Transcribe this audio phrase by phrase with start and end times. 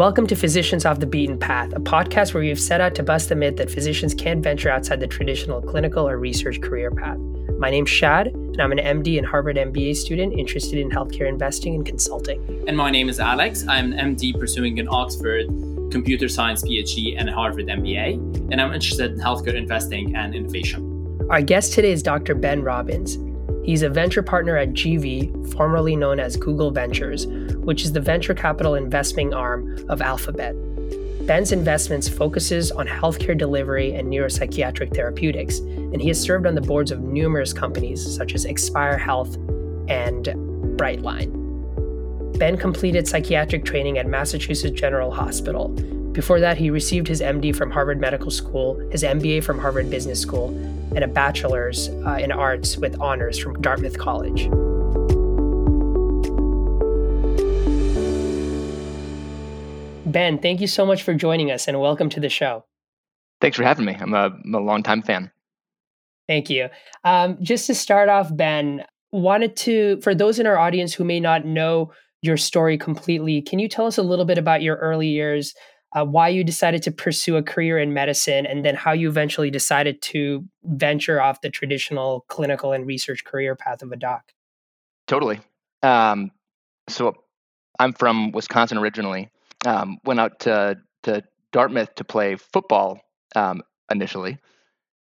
[0.00, 3.28] Welcome to Physicians Off the Beaten Path, a podcast where we've set out to bust
[3.28, 7.18] the myth that physicians can't venture outside the traditional clinical or research career path.
[7.58, 11.74] My name's Shad, and I'm an MD and Harvard MBA student interested in healthcare investing
[11.74, 12.64] and consulting.
[12.66, 13.66] And my name is Alex.
[13.68, 15.48] I'm an MD pursuing an Oxford
[15.90, 18.14] computer science PhD and a Harvard MBA,
[18.50, 21.26] and I'm interested in healthcare investing and innovation.
[21.28, 22.34] Our guest today is Dr.
[22.34, 23.18] Ben Robbins.
[23.64, 28.34] He's a venture partner at GV, formerly known as Google Ventures, which is the venture
[28.34, 30.54] capital investing arm of Alphabet.
[31.26, 36.60] Ben's investments focuses on healthcare delivery and neuropsychiatric therapeutics, and he has served on the
[36.60, 39.36] boards of numerous companies such as Aspire Health
[39.88, 40.26] and
[40.76, 41.36] Brightline.
[42.38, 45.68] Ben completed psychiatric training at Massachusetts General Hospital.
[46.12, 50.20] Before that, he received his MD from Harvard Medical School, his MBA from Harvard Business
[50.20, 50.48] School,
[50.92, 54.50] and a bachelor's uh, in arts with honors from Dartmouth College.
[60.04, 62.64] Ben, thank you so much for joining us and welcome to the show.
[63.40, 63.96] Thanks for having me.
[63.98, 65.30] I'm a, I'm a longtime fan.
[66.26, 66.70] Thank you.
[67.04, 71.20] Um, just to start off, Ben, wanted to, for those in our audience who may
[71.20, 75.06] not know your story completely, can you tell us a little bit about your early
[75.06, 75.54] years
[75.92, 79.50] uh, why you decided to pursue a career in medicine, and then how you eventually
[79.50, 84.32] decided to venture off the traditional clinical and research career path of a doc.
[85.06, 85.40] Totally.
[85.82, 86.30] Um,
[86.88, 87.14] so
[87.78, 89.30] I'm from Wisconsin originally.
[89.66, 93.00] Um, went out to, to Dartmouth to play football
[93.34, 94.38] um, initially.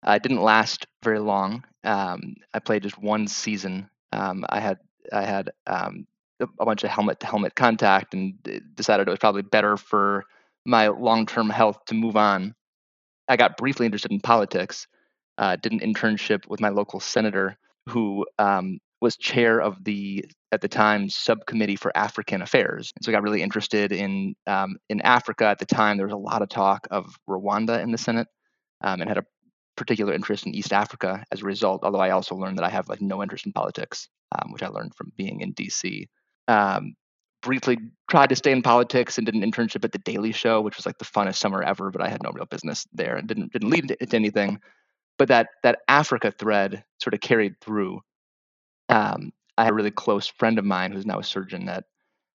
[0.04, 1.64] I didn't last very long.
[1.84, 3.90] Um, I played just one season.
[4.14, 4.78] Um, I had
[5.12, 6.06] I had um,
[6.40, 8.36] a bunch of helmet to helmet contact and
[8.76, 10.26] decided it was probably better for
[10.68, 12.54] my long term health to move on.
[13.28, 14.86] I got briefly interested in politics,
[15.38, 17.58] uh, did an internship with my local senator
[17.90, 22.92] who um, was chair of the at the time subcommittee for African affairs.
[22.96, 25.98] And so I got really interested in um, in Africa at the time.
[25.98, 28.28] There was a lot of talk of Rwanda in the Senate,
[28.82, 29.26] um, and had a
[29.78, 31.84] particular interest in East Africa as a result.
[31.84, 34.68] Although I also learned that I have like no interest in politics, um, which I
[34.68, 36.10] learned from being in D.C.
[37.48, 37.78] Briefly
[38.10, 40.86] tried to stay in politics and did an internship at the Daily Show, which was
[40.86, 43.70] like the funnest summer ever, but I had no real business there and didn't didn't
[43.70, 44.60] lead to anything.
[45.18, 48.02] But that that Africa thread sort of carried through.
[48.90, 51.86] Um, I had a really close friend of mine who's now a surgeon at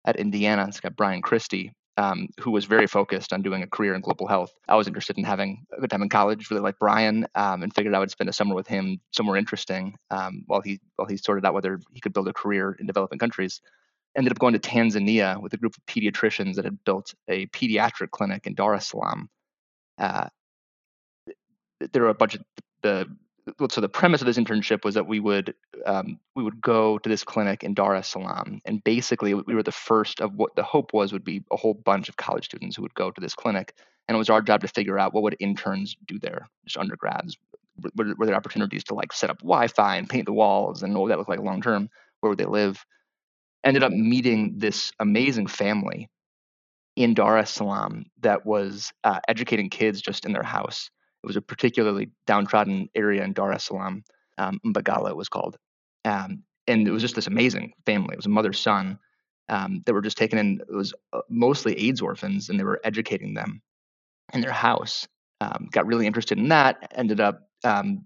[0.04, 0.64] at Indiana.
[0.68, 4.28] It's got Brian Christie, um, who was very focused on doing a career in global
[4.28, 4.52] health.
[4.68, 7.74] I was interested in having a good time in college, really like Brian, um, and
[7.74, 11.16] figured I would spend a summer with him somewhere interesting um, while he while he
[11.16, 13.60] sorted out whether he could build a career in developing countries
[14.16, 18.10] ended up going to Tanzania with a group of pediatricians that had built a pediatric
[18.10, 19.28] clinic in Dar es Salaam.
[19.98, 20.28] Uh,
[21.92, 22.42] there were a bunch of
[22.82, 23.06] the
[23.70, 25.54] so the premise of this internship was that we would
[25.86, 29.62] um, we would go to this clinic in Dar es Salaam, and basically we were
[29.62, 32.76] the first of what the hope was would be a whole bunch of college students
[32.76, 33.74] who would go to this clinic,
[34.08, 37.36] and it was our job to figure out what would interns do there, just undergrads.
[37.96, 41.02] Were, were there opportunities to like set up Wi-Fi and paint the walls, and what
[41.02, 41.88] would that look like long term?
[42.20, 42.84] Where would they live?
[43.64, 46.08] Ended up meeting this amazing family
[46.96, 50.90] in Dar es Salaam that was uh, educating kids just in their house.
[51.22, 54.02] It was a particularly downtrodden area in Dar es Salaam.
[54.38, 55.56] Um, Mbagala was called.
[56.04, 58.14] Um, and it was just this amazing family.
[58.14, 58.98] It was a mother son
[59.48, 60.60] um, that were just taken in.
[60.60, 63.60] It was uh, mostly AIDS orphans, and they were educating them
[64.32, 65.06] in their house.
[65.40, 66.90] Um, got really interested in that.
[66.94, 68.04] Ended up um,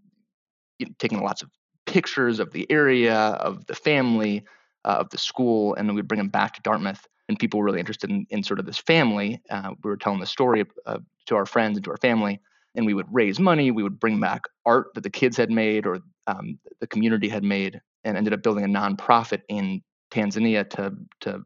[0.98, 1.50] taking lots of
[1.86, 4.44] pictures of the area, of the family,
[4.84, 7.06] uh, of the school, and then we'd bring them back to Dartmouth.
[7.28, 9.40] And people were really interested in, in sort of this family.
[9.48, 12.40] Uh, we were telling the story uh, to our friends and to our family,
[12.74, 13.70] and we would raise money.
[13.70, 17.42] We would bring back art that the kids had made or um, the community had
[17.42, 21.42] made, and ended up building a nonprofit in Tanzania to to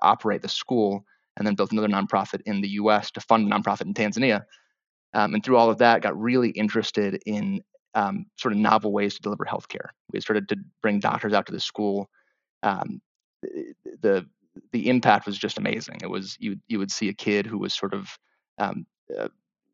[0.00, 1.04] operate the school,
[1.36, 3.10] and then built another nonprofit in the U.S.
[3.12, 4.44] to fund a nonprofit in Tanzania.
[5.12, 7.62] Um, and through all of that, got really interested in
[7.94, 9.88] um, sort of novel ways to deliver healthcare.
[10.12, 12.08] We started to bring doctors out to the school
[12.62, 13.00] um,
[13.42, 14.26] the
[14.72, 15.98] the impact was just amazing.
[16.02, 18.08] It was you you would see a kid who was sort of
[18.58, 18.86] um,
[19.18, 19.28] uh,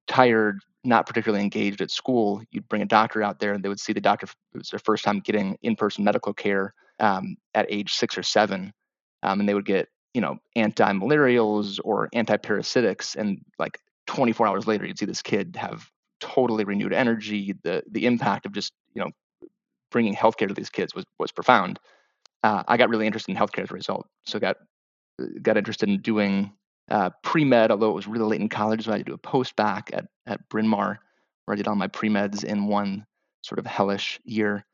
[0.06, 2.42] tired, not particularly engaged at school.
[2.50, 4.26] You'd bring a doctor out there, and they would see the doctor.
[4.54, 8.72] It was their first time getting in-person medical care um, at age six or seven,
[9.22, 14.84] um, and they would get you know anti-malarials or anti-parasitics, and like 24 hours later,
[14.84, 15.88] you'd see this kid have
[16.20, 17.54] totally renewed energy.
[17.62, 19.10] The the impact of just you know
[19.90, 21.78] bringing healthcare to these kids was was profound
[22.42, 24.06] uh, I got really interested in healthcare as a result.
[24.26, 24.56] So got
[25.42, 26.52] got interested in doing
[26.90, 29.14] uh, pre med, although it was really late in college, so I had to do
[29.14, 30.98] a post bac at at Bryn Mawr,
[31.44, 33.06] where I did all my pre meds in one
[33.42, 34.64] sort of hellish year.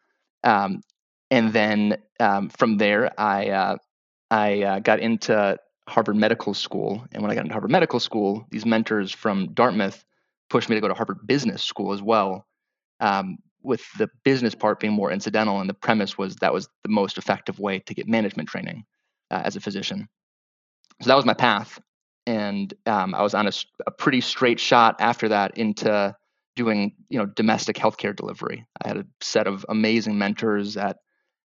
[0.45, 0.83] Um,
[1.31, 3.77] and then um, from there, I uh,
[4.31, 7.05] I uh, got into Harvard Medical School.
[7.13, 10.05] And when I got into Harvard Medical School, these mentors from Dartmouth
[10.51, 12.47] pushed me to go to Harvard Business School as well,
[13.01, 13.39] um,
[13.69, 15.61] with the business part being more incidental.
[15.61, 18.85] And the premise was that was the most effective way to get management training
[19.31, 20.09] uh, as a physician.
[21.03, 21.79] So that was my path.
[22.27, 23.53] And um, I was on a,
[23.87, 26.17] a pretty straight shot after that into
[26.57, 28.67] doing you know domestic healthcare delivery.
[28.83, 30.97] I had a set of amazing mentors at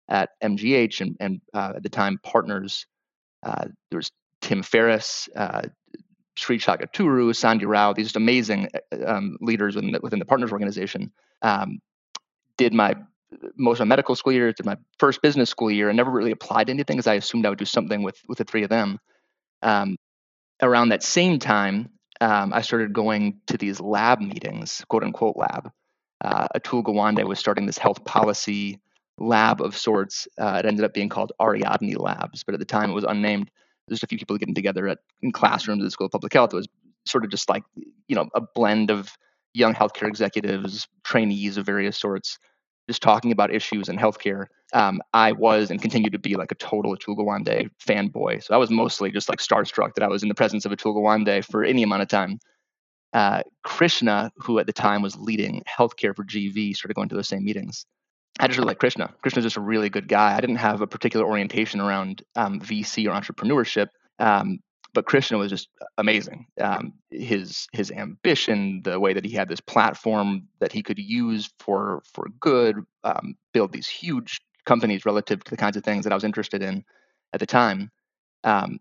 [0.09, 2.87] at MGH and, and uh, at the time partners.
[3.43, 4.11] Uh, there was
[4.41, 5.63] Tim Ferris, uh,
[6.37, 10.53] Sri Chaguturu, Sandy Rao, these just amazing uh, um, leaders within the, within the partners
[10.53, 11.13] organization.
[11.43, 11.79] Um,
[12.59, 12.95] did my
[13.57, 16.31] most of my medical school year, did my first business school year, and never really
[16.31, 18.99] applied anything because I assumed I would do something with with the three of them.
[19.63, 19.97] Um,
[20.63, 21.91] around that same time,
[22.21, 25.71] um, I started going to these lab meetings, quote unquote lab.
[26.23, 28.81] Uh, Atul Gawande was starting this health policy
[29.19, 30.27] lab of sorts.
[30.39, 33.51] Uh, it ended up being called Ariadne Labs, but at the time it was unnamed.
[33.87, 36.33] There's just a few people getting together at in classrooms at the School of Public
[36.33, 36.53] Health.
[36.53, 36.69] It was
[37.07, 37.63] sort of just like
[38.09, 39.17] you know a blend of
[39.59, 42.39] young healthcare executives, trainees of various sorts,
[42.89, 44.47] just talking about issues in healthcare.
[44.73, 48.43] Um, I was and continue to be like a total Atul Gawande fanboy.
[48.43, 50.95] So I was mostly just like starstruck that I was in the presence of Atul
[50.95, 52.39] Gawande for any amount of time.
[53.13, 57.29] Uh, Krishna, who at the time was leading healthcare for GV, started going to those
[57.29, 57.87] same meetings.
[58.41, 59.13] I just really like Krishna.
[59.23, 60.37] Krishna's just a really good guy.
[60.37, 63.89] I didn't have a particular orientation around um, VC or entrepreneurship,
[64.19, 64.61] um,
[64.95, 65.69] but Krishna was just
[65.99, 66.47] amazing.
[66.61, 71.51] Um, his his ambition, the way that he had this platform that he could use
[71.59, 76.13] for for good, um, build these huge companies relative to the kinds of things that
[76.13, 76.85] I was interested in
[77.33, 77.91] at the time.
[78.45, 78.81] Um,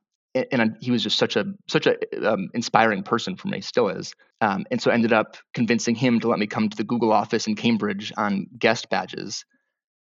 [0.52, 1.98] and, he was just such a such a
[2.32, 4.14] um, inspiring person for me, still is.
[4.42, 7.12] Um, and so I ended up convincing him to let me come to the Google
[7.12, 9.46] office in Cambridge on guest badges.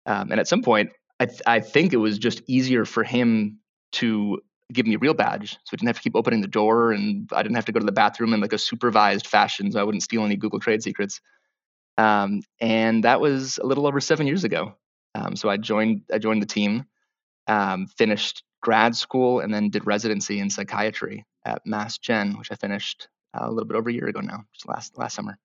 [0.05, 3.59] Um, and at some point, I, th- I think it was just easier for him
[3.93, 4.39] to
[4.71, 7.29] give me a real badge, so I didn't have to keep opening the door, and
[7.33, 9.83] I didn't have to go to the bathroom in like a supervised fashion, so I
[9.83, 11.21] wouldn't steal any Google trade secrets.
[11.97, 14.75] Um, and that was a little over seven years ago.
[15.13, 16.85] Um, so I joined I joined the team,
[17.47, 22.55] um, finished grad school, and then did residency in psychiatry at Mass Gen, which I
[22.55, 25.37] finished uh, a little bit over a year ago now, just last last summer.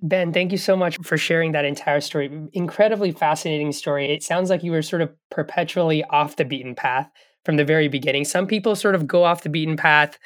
[0.00, 2.30] Ben, thank you so much for sharing that entire story.
[2.52, 4.12] Incredibly fascinating story.
[4.12, 7.10] It sounds like you were sort of perpetually off the beaten path
[7.46, 8.24] from the very beginning.
[8.24, 10.18] Some people sort of go off the beaten path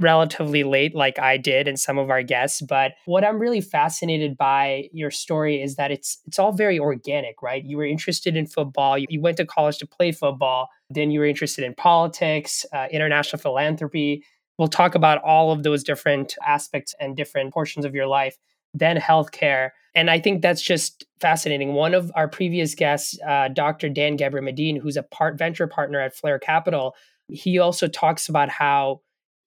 [0.00, 4.36] relatively late like I did and some of our guests but what I'm really fascinated
[4.36, 7.64] by your story is that it's it's all very organic right?
[7.64, 11.18] You were interested in football you, you went to college to play football then you
[11.18, 14.22] were interested in politics uh, international philanthropy.
[14.56, 18.38] We'll talk about all of those different aspects and different portions of your life
[18.74, 21.74] then healthcare and I think that's just fascinating.
[21.74, 23.88] One of our previous guests, uh, Dr.
[23.88, 26.94] Dan Gebremedhin, who's a part venture partner at Flare Capital,
[27.26, 29.00] he also talks about how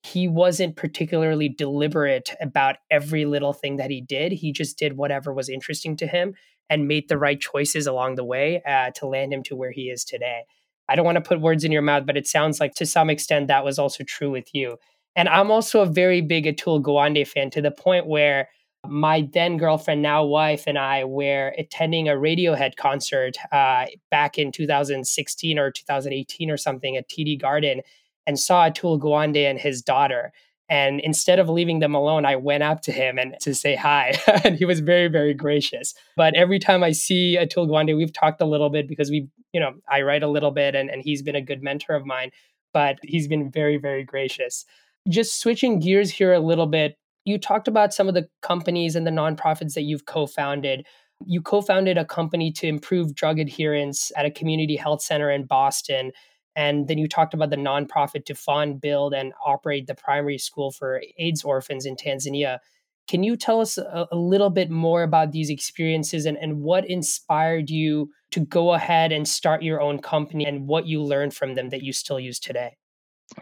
[0.04, 4.34] he wasn't particularly deliberate about every little thing that he did.
[4.34, 6.34] He just did whatever was interesting to him
[6.70, 9.84] and made the right choices along the way uh, to land him to where he
[9.84, 10.42] is today.
[10.90, 13.10] I don't want to put words in your mouth, but it sounds like to some
[13.10, 14.76] extent that was also true with you.
[15.16, 18.50] And I'm also a very big Atul Gawande fan to the point where
[18.88, 24.52] my then girlfriend, now wife, and I were attending a Radiohead concert uh, back in
[24.52, 27.82] 2016 or 2018 or something at TD Garden
[28.26, 30.32] and saw Atul Gawande and his daughter.
[30.68, 34.18] And instead of leaving them alone, I went up to him and to say hi.
[34.44, 35.94] and he was very, very gracious.
[36.16, 39.60] But every time I see Atul Gawande, we've talked a little bit because we, you
[39.60, 42.32] know, I write a little bit and, and he's been a good mentor of mine,
[42.74, 44.66] but he's been very, very gracious.
[45.10, 49.06] Just switching gears here a little bit, you talked about some of the companies and
[49.06, 50.86] the nonprofits that you've co founded.
[51.26, 55.46] You co founded a company to improve drug adherence at a community health center in
[55.46, 56.12] Boston.
[56.56, 60.72] And then you talked about the nonprofit to fund, build, and operate the primary school
[60.72, 62.60] for AIDS orphans in Tanzania.
[63.08, 66.90] Can you tell us a, a, little bit more about these experiences and, and what
[66.90, 71.56] inspired you to go ahead and start your own company and what you learned from
[71.56, 72.78] them that you still use today?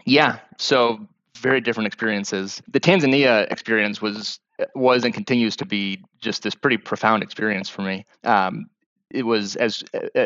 [0.06, 0.38] Yeah.
[0.58, 1.08] So
[1.38, 2.62] very different experiences.
[2.68, 4.40] The Tanzania experience was
[4.74, 8.04] was and continues to be just this pretty profound experience for me.
[8.24, 8.66] Um,
[9.10, 9.82] it was as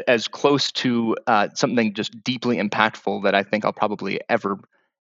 [0.06, 4.58] as close to uh, something just deeply impactful that I think I'll probably ever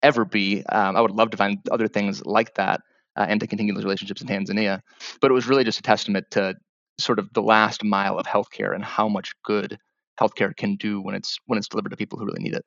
[0.04, 0.63] ever be.
[0.68, 2.82] Um, I would love to find other things like that
[3.16, 4.82] uh, and to continue those relationships in Tanzania.
[5.22, 6.56] But it was really just a testament to
[7.00, 9.77] sort of the last mile of healthcare and how much good
[10.20, 12.66] healthcare can do when it's when it's delivered to people who really need it.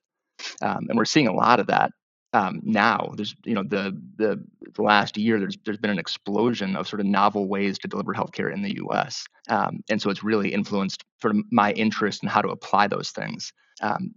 [0.63, 1.91] Um, and we're seeing a lot of that
[2.33, 4.43] um, now there's you know the, the
[4.75, 8.15] the last year there's there's been an explosion of sort of novel ways to deliver
[8.15, 9.27] healthcare in the U.S.
[9.49, 13.11] Um, and so it's really influenced sort of my interest in how to apply those
[13.11, 13.53] things.
[13.83, 14.15] Um,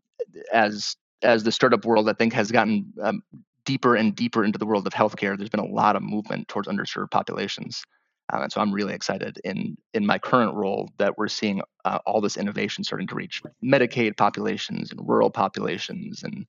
[0.52, 3.24] as as the startup world I think has gotten um,
[3.66, 6.68] deeper and deeper into the world of healthcare, there's been a lot of movement towards
[6.68, 7.84] underserved populations.
[8.32, 11.98] Um, and so I'm really excited in in my current role that we're seeing uh,
[12.06, 16.46] all this innovation starting to reach Medicaid populations and rural populations and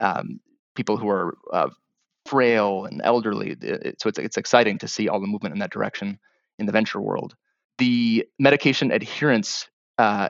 [0.00, 0.40] um,
[0.74, 1.68] people who are uh,
[2.26, 3.56] frail and elderly.
[3.98, 6.18] So it's it's exciting to see all the movement in that direction
[6.58, 7.34] in the venture world.
[7.78, 10.28] The medication adherence uh,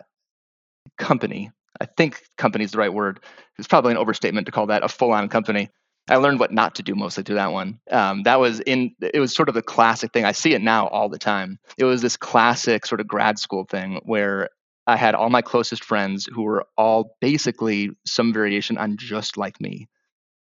[0.98, 3.20] company, I think company is the right word.
[3.58, 5.70] It's probably an overstatement to call that a full-on company.
[6.08, 7.78] I learned what not to do mostly through that one.
[7.90, 10.24] Um, that was in it was sort of the classic thing.
[10.24, 11.58] I see it now all the time.
[11.78, 14.48] It was this classic sort of grad school thing where
[14.86, 19.60] I had all my closest friends who were all basically some variation on just like
[19.60, 19.88] me.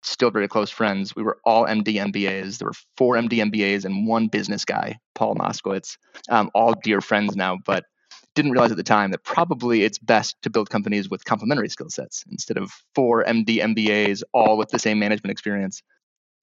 [0.03, 1.15] Still very close friends.
[1.15, 2.57] We were all MD MBAs.
[2.57, 5.97] There were four MD MBAs and one business guy, Paul Moskowitz.
[6.29, 7.85] Um, all dear friends now, but
[8.33, 11.89] didn't realize at the time that probably it's best to build companies with complementary skill
[11.89, 15.83] sets instead of four MD MBAs all with the same management experience.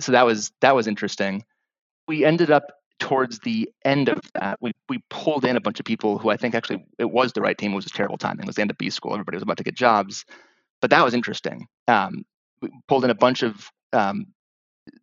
[0.01, 1.45] So that was that was interesting.
[2.07, 5.87] We ended up towards the end of that, we we pulled in a bunch of
[5.87, 7.73] people who I think actually it was the right team.
[7.73, 8.45] It was just terrible timing.
[8.45, 9.13] It was the end of B school.
[9.13, 10.25] Everybody was about to get jobs,
[10.81, 11.67] but that was interesting.
[11.87, 12.25] Um,
[12.89, 14.27] pulled in a bunch of um,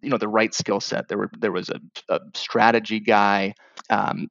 [0.02, 1.08] you know the right skill set.
[1.08, 3.54] There were there was a, a strategy guy.
[3.90, 4.30] Um,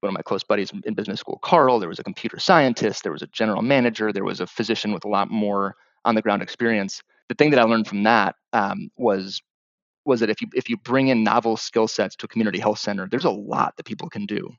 [0.00, 1.78] one of my close buddies in business school, Carl.
[1.80, 3.02] There was a computer scientist.
[3.02, 4.12] There was a general manager.
[4.12, 7.02] There was a physician with a lot more on the ground experience.
[7.28, 9.42] The thing that I learned from that um, was
[10.06, 12.80] was that if you if you bring in novel skill sets to a community health
[12.80, 14.50] center, there's a lot that people can do.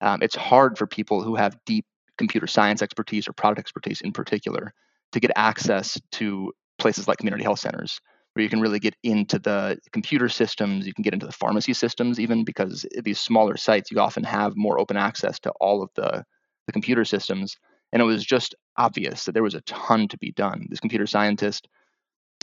[0.00, 1.86] Um, it's hard for people who have deep
[2.18, 4.74] computer science expertise or product expertise in particular
[5.12, 8.00] to get access to places like community health centers
[8.32, 11.72] where you can really get into the computer systems, you can get into the pharmacy
[11.72, 15.90] systems, even because these smaller sites, you often have more open access to all of
[15.96, 16.24] the,
[16.66, 17.56] the computer systems.
[17.92, 20.66] And it was just obvious that there was a ton to be done.
[20.70, 21.66] This computer scientist,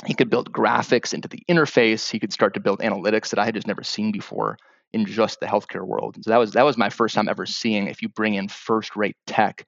[0.05, 2.11] he could build graphics into the interface.
[2.11, 4.57] He could start to build analytics that I had just never seen before
[4.93, 6.15] in just the healthcare world.
[6.15, 8.47] And so that was that was my first time ever seeing if you bring in
[8.47, 9.65] first-rate tech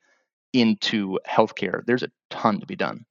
[0.54, 3.06] into healthcare, there's a ton to be done.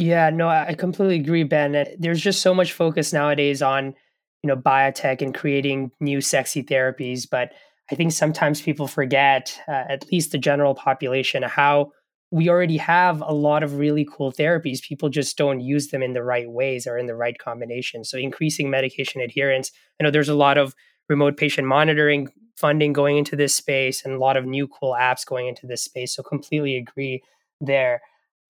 [0.00, 1.86] Yeah, no, I completely agree, Ben.
[1.98, 3.94] There's just so much focus nowadays on,
[4.42, 7.52] you know, biotech and creating new sexy therapies, but
[7.92, 11.92] I think sometimes people forget, uh, at least the general population, how
[12.30, 14.80] we already have a lot of really cool therapies.
[14.82, 18.04] People just don't use them in the right ways or in the right combination.
[18.04, 19.70] So increasing medication adherence.
[20.00, 20.74] I know there's a lot of
[21.10, 25.26] remote patient monitoring funding going into this space and a lot of new cool apps
[25.26, 26.14] going into this space.
[26.14, 27.22] So completely agree
[27.60, 28.00] there.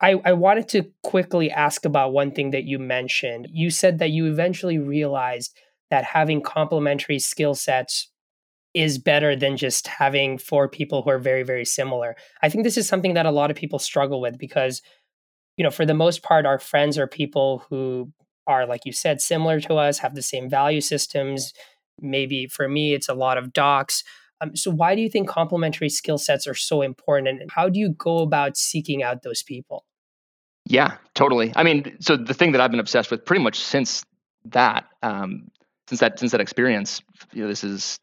[0.00, 3.48] I, I wanted to quickly ask about one thing that you mentioned.
[3.52, 5.56] You said that you eventually realized
[5.90, 8.08] that having complementary skill sets
[8.74, 12.16] is better than just having four people who are very, very similar.
[12.42, 14.80] I think this is something that a lot of people struggle with because,
[15.56, 18.12] you know, for the most part, our friends are people who
[18.46, 21.52] are, like you said, similar to us, have the same value systems.
[22.00, 24.04] Maybe for me, it's a lot of docs.
[24.40, 27.40] Um, so, why do you think complementary skill sets are so important?
[27.42, 29.84] And how do you go about seeking out those people?
[30.70, 31.52] Yeah, totally.
[31.56, 34.04] I mean, so the thing that I've been obsessed with pretty much since
[34.46, 35.50] that, um,
[35.88, 37.98] since that since that experience, you know, this is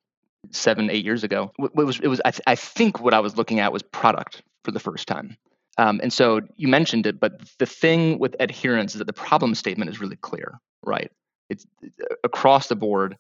[0.52, 1.54] seven, eight years ago.
[1.58, 4.42] It was it was I, th- I think what I was looking at was product
[4.66, 5.38] for the first time.
[5.78, 9.56] Um, and so you mentioned it, but the thing with adherence is that the problem
[9.56, 11.10] statement is really clear, right?
[11.50, 11.66] It's
[12.26, 13.16] across the board,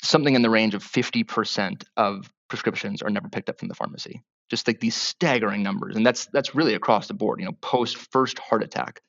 [0.00, 4.22] something in the range of 50% of prescriptions are never picked up from the pharmacy
[4.50, 7.96] just like these staggering numbers and that's that's really across the board you know post
[7.96, 9.00] first heart attack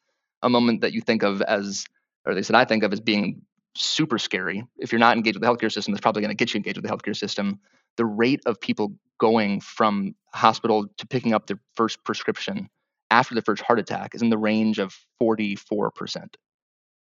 [0.43, 1.86] a moment that you think of as
[2.25, 3.41] or at least that i think of as being
[3.75, 4.65] super scary.
[4.77, 6.77] If you're not engaged with the healthcare system that's probably going to get you engaged
[6.77, 7.60] with the healthcare system.
[7.98, 12.69] The rate of people going from hospital to picking up their first prescription
[13.10, 16.27] after the first heart attack is in the range of 44%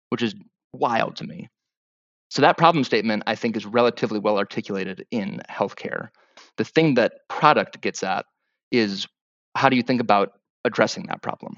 [0.10, 0.36] which is
[0.72, 1.50] wild to me.
[2.30, 6.10] So that problem statement i think is relatively well articulated in healthcare
[6.57, 8.25] the thing that product gets at
[8.71, 9.07] is
[9.55, 10.33] how do you think about
[10.63, 11.57] addressing that problem,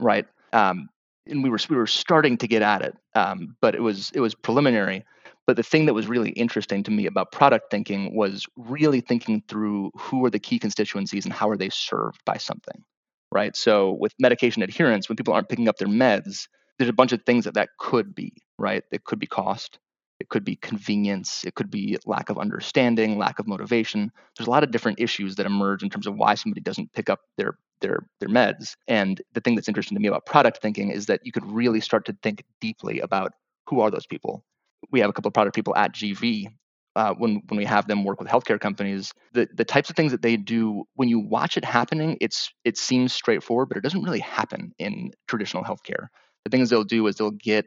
[0.00, 0.26] right?
[0.52, 0.88] Um,
[1.26, 4.20] and we were we were starting to get at it, um, but it was it
[4.20, 5.04] was preliminary.
[5.46, 9.42] But the thing that was really interesting to me about product thinking was really thinking
[9.48, 12.82] through who are the key constituencies and how are they served by something,
[13.30, 13.54] right?
[13.56, 17.22] So with medication adherence, when people aren't picking up their meds, there's a bunch of
[17.22, 18.82] things that that could be, right?
[18.90, 19.78] It could be cost,
[20.18, 21.44] it could be convenience.
[21.44, 24.10] It could be lack of understanding, lack of motivation.
[24.36, 27.10] There's a lot of different issues that emerge in terms of why somebody doesn't pick
[27.10, 28.76] up their their their meds.
[28.88, 31.80] And the thing that's interesting to me about product thinking is that you could really
[31.80, 33.32] start to think deeply about
[33.68, 34.44] who are those people.
[34.90, 36.46] We have a couple of product people at GV.
[36.94, 40.12] Uh, when when we have them work with healthcare companies, the the types of things
[40.12, 44.02] that they do when you watch it happening, it's it seems straightforward, but it doesn't
[44.02, 46.06] really happen in traditional healthcare.
[46.44, 47.66] The things they'll do is they'll get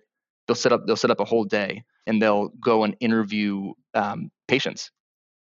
[0.50, 4.32] they'll set up they'll set up a whole day and they'll go and interview um,
[4.48, 4.90] patients.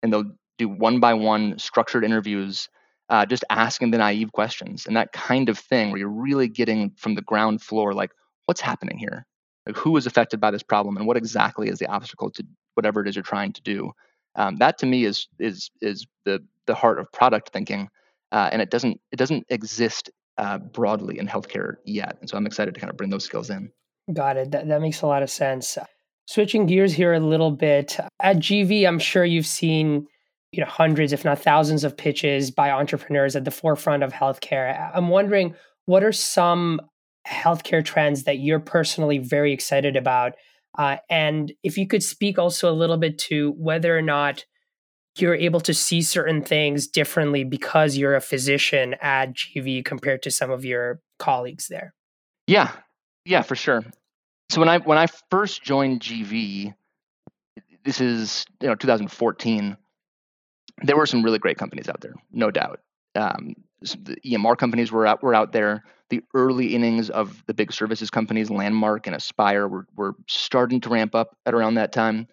[0.02, 2.70] And they'll do one by one structured interviews
[3.11, 6.90] uh, just asking the naive questions and that kind of thing where you're really getting
[6.96, 8.12] from the ground floor like
[8.46, 9.26] what's happening here?
[9.66, 12.44] Like who is affected by this problem and what exactly is the obstacle to
[12.75, 13.92] whatever it is you're trying to do?
[14.37, 17.90] Um, that to me is is is the the heart of product thinking
[18.32, 22.16] uh, and it doesn't it doesn't exist uh, broadly in healthcare yet.
[22.20, 23.70] And so i'm excited to kind of bring those skills in
[24.12, 25.78] got it that, that makes a lot of sense.
[26.26, 30.06] Switching gears here a little bit at gv i'm sure you've seen
[30.52, 34.90] you know hundreds if not thousands of pitches by entrepreneurs at the forefront of healthcare.
[34.94, 35.54] I'm wondering
[35.87, 36.80] what are some
[37.26, 40.34] healthcare trends that you're personally very excited about?
[40.78, 44.44] Uh, and if you could speak also a little bit to whether or not
[45.16, 50.30] you're able to see certain things differently because you're a physician at GV compared to
[50.30, 51.94] some of your colleagues there.
[52.46, 52.73] Yeah,
[53.24, 53.84] yeah, for sure.
[54.50, 56.74] So when I when I first joined GV,
[57.84, 59.76] this is you know 2014.
[60.82, 62.80] There were some really great companies out there, no doubt.
[63.14, 65.84] Um, the EMR companies were out were out there.
[66.10, 70.88] The early innings of the big services companies, Landmark and Aspire, were were starting to
[70.88, 72.26] ramp up at around that time.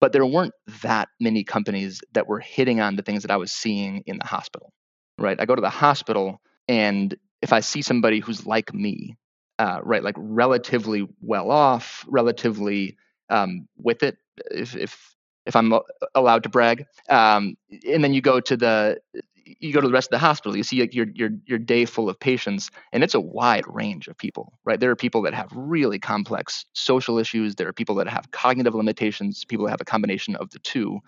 [0.00, 3.52] But there weren't that many companies that were hitting on the things that I was
[3.52, 4.72] seeing in the hospital.
[5.18, 5.40] Right?
[5.40, 9.16] I go to the hospital, and if I see somebody who's like me,
[9.58, 12.96] uh, right, like relatively well off, relatively
[13.30, 14.16] um, with it,
[14.50, 15.14] if if
[15.46, 15.72] if I'm
[16.14, 16.86] allowed to brag.
[17.08, 17.56] Um,
[17.86, 18.98] and then you go to the
[19.44, 21.84] you go to the rest of the hospital, you see like your your your day
[21.84, 24.80] full of patients, and it's a wide range of people, right?
[24.80, 27.54] There are people that have really complex social issues.
[27.54, 29.44] There are people that have cognitive limitations.
[29.44, 31.00] People that have a combination of the two.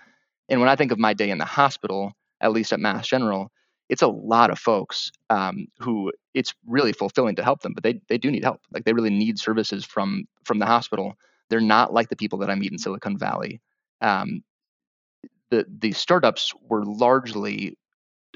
[0.48, 3.50] And when I think of my day in the hospital, at least at Mass General,
[3.88, 8.00] it's a lot of folks um, who it's really fulfilling to help them, but they
[8.08, 8.60] they do need help.
[8.72, 11.14] Like they really need services from from the hospital.
[11.50, 13.60] They're not like the people that I meet in Silicon Valley.
[14.00, 14.42] Um,
[15.50, 17.78] the the startups were largely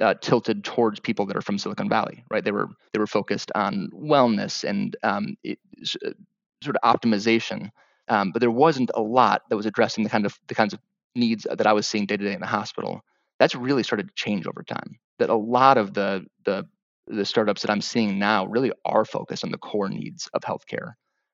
[0.01, 2.45] uh, tilted towards people that are from Silicon Valley, right?
[2.45, 5.59] They were they were focused on wellness and um, it,
[6.07, 6.11] uh,
[6.63, 7.71] sort of optimization,
[8.09, 10.81] um, but there wasn't a lot that was addressing the kind of the kinds of
[11.17, 13.03] needs that I was seeing day to day in the hospital.
[13.41, 15.01] That's really started to change over time.
[15.19, 16.67] That a lot of the the
[17.09, 20.93] the startups that I'm seeing now really are focused on the core needs of healthcare,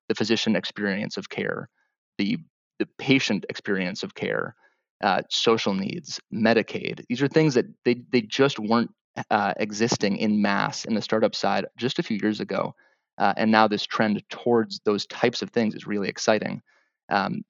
[0.09, 1.69] the physician experience of care,
[2.16, 2.38] the
[2.79, 4.55] the patient experience of care,
[5.03, 7.05] uh, social needs, Medicaid.
[7.09, 8.90] These are things that they, they just weren't
[9.31, 12.75] uh, existing in mass in the startup side just a few years ago.
[13.19, 16.61] Uh, and now this trend towards those types of things is really exciting.
[17.09, 17.42] Um,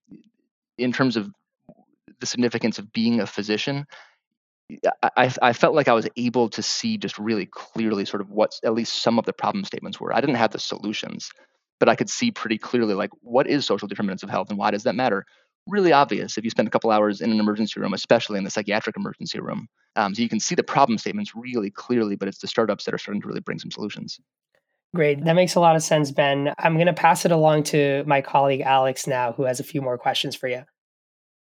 [0.79, 1.31] in terms of
[2.21, 3.87] the significance of being a physician,
[5.03, 8.59] I, I, felt like I was able to see just really clearly sort of what
[8.65, 10.13] at least some of the problem statements were.
[10.13, 11.31] I didn't have the solutions,
[11.79, 14.73] but I could see pretty clearly like what is social determinants of health and why
[14.73, 15.25] does that matter?
[15.67, 18.51] really obvious if you spend a couple hours in an emergency room, especially in the
[18.51, 19.69] psychiatric emergency room.
[19.97, 22.95] Um, so you can see the problem statements really clearly, but it's the startups that
[22.95, 24.21] are starting to really bring some solutions.
[24.95, 25.25] Great.
[25.25, 26.55] That makes a lot of sense, Ben.
[26.59, 29.83] I'm going to pass it along to my colleague Alex now, who has a few
[29.83, 30.65] more questions for you.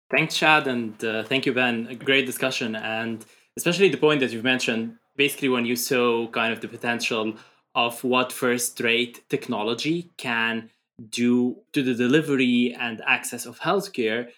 [0.09, 1.87] Thanks, Shad, and uh, thank you, Ben.
[1.89, 3.23] A great discussion, and
[3.57, 4.97] especially the point that you've mentioned.
[5.15, 7.35] Basically, when you saw kind of the potential
[7.75, 10.71] of what first-rate technology can
[11.09, 14.29] do to the delivery and access of healthcare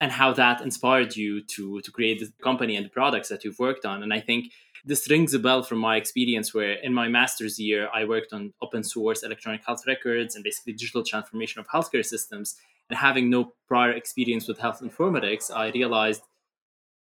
[0.00, 3.58] and how that inspired you to to create the company and the products that you've
[3.58, 4.52] worked on and i think
[4.84, 8.52] this rings a bell from my experience where in my master's year i worked on
[8.62, 12.56] open source electronic health records and basically digital transformation of healthcare systems
[12.90, 16.22] and having no prior experience with health informatics i realized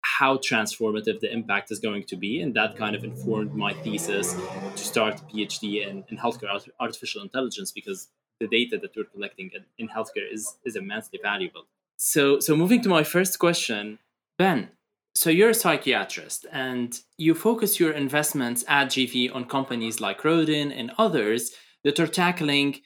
[0.03, 4.35] how transformative the impact is going to be and that kind of informed my thesis
[4.77, 6.49] to start a phd in, in healthcare
[6.81, 8.09] artificial intelligence because
[8.41, 11.65] the data that we're collecting in healthcare is is immensely valuable.
[11.97, 13.99] So so moving to my first question,
[14.39, 14.71] Ben.
[15.17, 20.71] So you're a psychiatrist and you focus your investments at GV on companies like Rodin
[20.71, 21.53] and others
[21.85, 22.83] that are tackling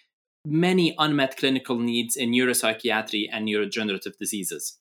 [0.47, 4.79] many unmet clinical needs in neuropsychiatry and neurodegenerative diseases.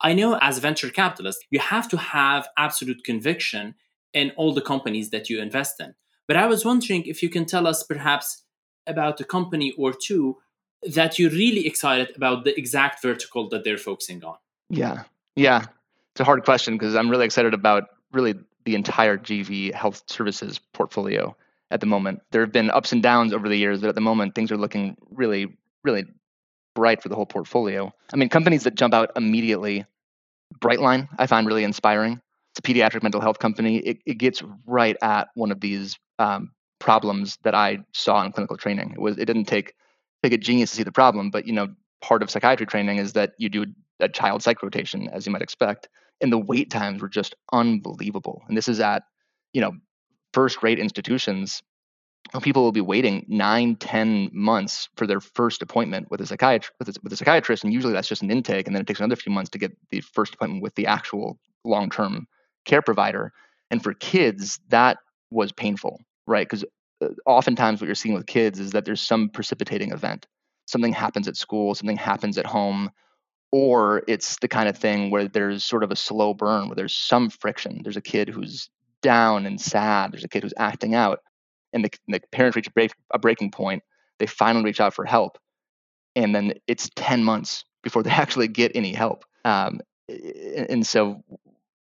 [0.00, 3.74] I know as a venture capitalist, you have to have absolute conviction
[4.14, 5.94] in all the companies that you invest in.
[6.26, 8.44] But I was wondering if you can tell us perhaps
[8.86, 10.38] about a company or two
[10.94, 14.36] that you're really excited about the exact vertical that they're focusing on?
[14.70, 15.02] Yeah.
[15.36, 15.66] Yeah.
[16.18, 20.58] It's a hard question because I'm really excited about really the entire GV health services
[20.72, 21.36] portfolio
[21.70, 22.22] at the moment.
[22.32, 24.56] There have been ups and downs over the years, but at the moment things are
[24.56, 26.06] looking really, really
[26.74, 27.94] bright for the whole portfolio.
[28.12, 29.84] I mean, companies that jump out immediately,
[30.58, 32.20] Brightline, I find really inspiring.
[32.50, 33.76] It's a pediatric mental health company.
[33.76, 36.50] It, it gets right at one of these um,
[36.80, 38.90] problems that I saw in clinical training.
[38.90, 39.74] It was it didn't take
[40.24, 41.68] take a genius to see the problem, but you know
[42.00, 43.66] part of psychiatry training is that you do
[44.00, 45.88] a child psych rotation, as you might expect,
[46.20, 48.42] and the wait times were just unbelievable.
[48.48, 49.04] And this is at,
[49.52, 49.72] you know,
[50.32, 51.62] first rate institutions.
[52.42, 56.88] People will be waiting nine, ten months for their first appointment with a psychiatrist, with
[56.88, 59.16] a, with a psychiatrist, and usually that's just an intake, and then it takes another
[59.16, 62.26] few months to get the first appointment with the actual long-term
[62.66, 63.32] care provider.
[63.70, 64.98] And for kids, that
[65.30, 66.46] was painful, right?
[66.46, 66.64] Because
[67.00, 70.26] uh, oftentimes what you're seeing with kids is that there's some precipitating event.
[70.66, 72.90] Something happens at school, something happens at home,
[73.50, 76.94] or it's the kind of thing where there's sort of a slow burn where there's
[76.94, 77.80] some friction.
[77.82, 78.68] There's a kid who's
[79.00, 80.12] down and sad.
[80.12, 81.20] There's a kid who's acting out
[81.72, 83.82] and the, the parents reach a, break, a breaking point.
[84.18, 85.38] They finally reach out for help
[86.14, 89.24] and then it's 10 months before they actually get any help.
[89.44, 91.22] Um, and so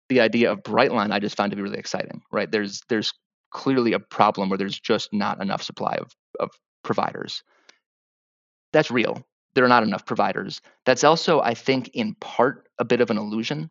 [0.09, 2.51] the idea of brightline i just found to be really exciting right?
[2.51, 3.13] There's there's
[3.51, 6.51] clearly a problem where there's just not enough supply of, of
[6.83, 7.43] providers.
[8.73, 9.25] That's real
[9.57, 10.61] there are not enough providers.
[10.85, 13.71] That's also, I think, in part a bit of an illusion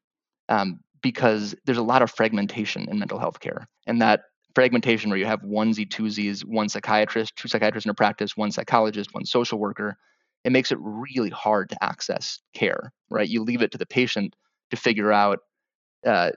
[0.50, 3.67] um, because there's a lot of fragmentation in mental health care.
[3.86, 4.24] And that
[4.56, 9.13] fragmentation where you have onesie, twosies, one psychiatrist, two psychiatrists in a practice, one psychologist,
[9.13, 9.95] one social worker,
[10.43, 13.30] it makes it really hard to access care, right?
[13.30, 14.36] You leave it to the patient
[14.71, 15.39] to figure out
[16.04, 16.32] uh,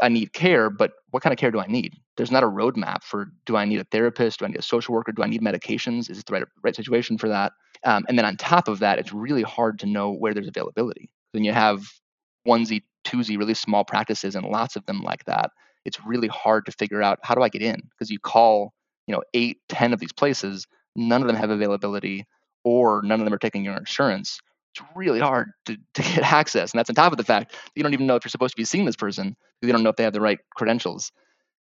[0.00, 1.96] I need care, but what kind of care do I need?
[2.16, 4.38] There's not a roadmap for do I need a therapist?
[4.38, 5.12] Do I need a social worker?
[5.12, 6.10] Do I need medications?
[6.10, 7.52] Is it the right, right situation for that?
[7.84, 11.10] Um, and then on top of that, it's really hard to know where there's availability.
[11.32, 11.84] When you have
[12.46, 15.50] onesie, twosie, really small practices and lots of them like that,
[15.84, 17.80] it's really hard to figure out how do I get in?
[17.90, 18.72] Because you call,
[19.06, 22.26] you know, eight, ten of these places, none of them have availability
[22.64, 24.38] or none of them are taking your insurance
[24.74, 26.72] it's really hard to, to get access.
[26.72, 28.54] And that's on top of the fact that you don't even know if you're supposed
[28.54, 31.12] to be seeing this person because you don't know if they have the right credentials.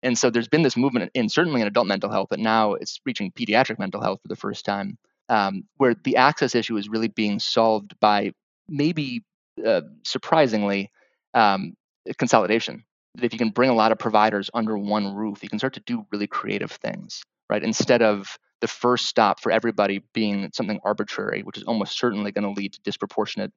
[0.02, 3.00] And so there's been this movement in certainly in adult mental health, but now it's
[3.04, 4.96] reaching pediatric mental health for the first time,
[5.28, 8.32] um, where the access issue is really being solved by
[8.68, 9.24] maybe
[9.64, 10.90] uh, surprisingly
[11.34, 11.74] um,
[12.18, 12.84] consolidation.
[13.16, 15.74] That if you can bring a lot of providers under one roof, you can start
[15.74, 17.62] to do really creative things, right?
[17.62, 22.44] Instead of the first stop for everybody being something arbitrary, which is almost certainly going
[22.44, 23.52] to lead to disproportionate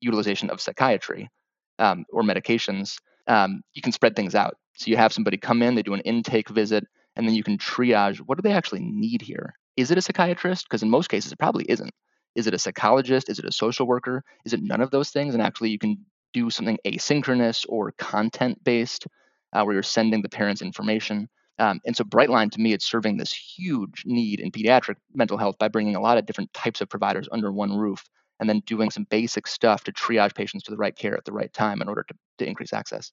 [0.00, 1.30] utilization of psychiatry
[1.78, 4.56] um, or medications, um, you can spread things out.
[4.76, 6.86] So you have somebody come in, they do an intake visit,
[7.16, 9.54] and then you can triage what do they actually need here?
[9.76, 10.66] Is it a psychiatrist?
[10.66, 11.92] Because in most cases, it probably isn't.
[12.34, 13.28] Is it a psychologist?
[13.28, 14.22] Is it a social worker?
[14.44, 15.34] Is it none of those things?
[15.34, 15.98] And actually, you can
[16.32, 19.06] do something asynchronous or content based
[19.54, 21.28] uh, where you're sending the parents information.
[21.58, 25.56] Um, and so Brightline, to me, it's serving this huge need in pediatric mental health
[25.58, 28.04] by bringing a lot of different types of providers under one roof
[28.38, 31.32] and then doing some basic stuff to triage patients to the right care at the
[31.32, 33.12] right time in order to, to increase access.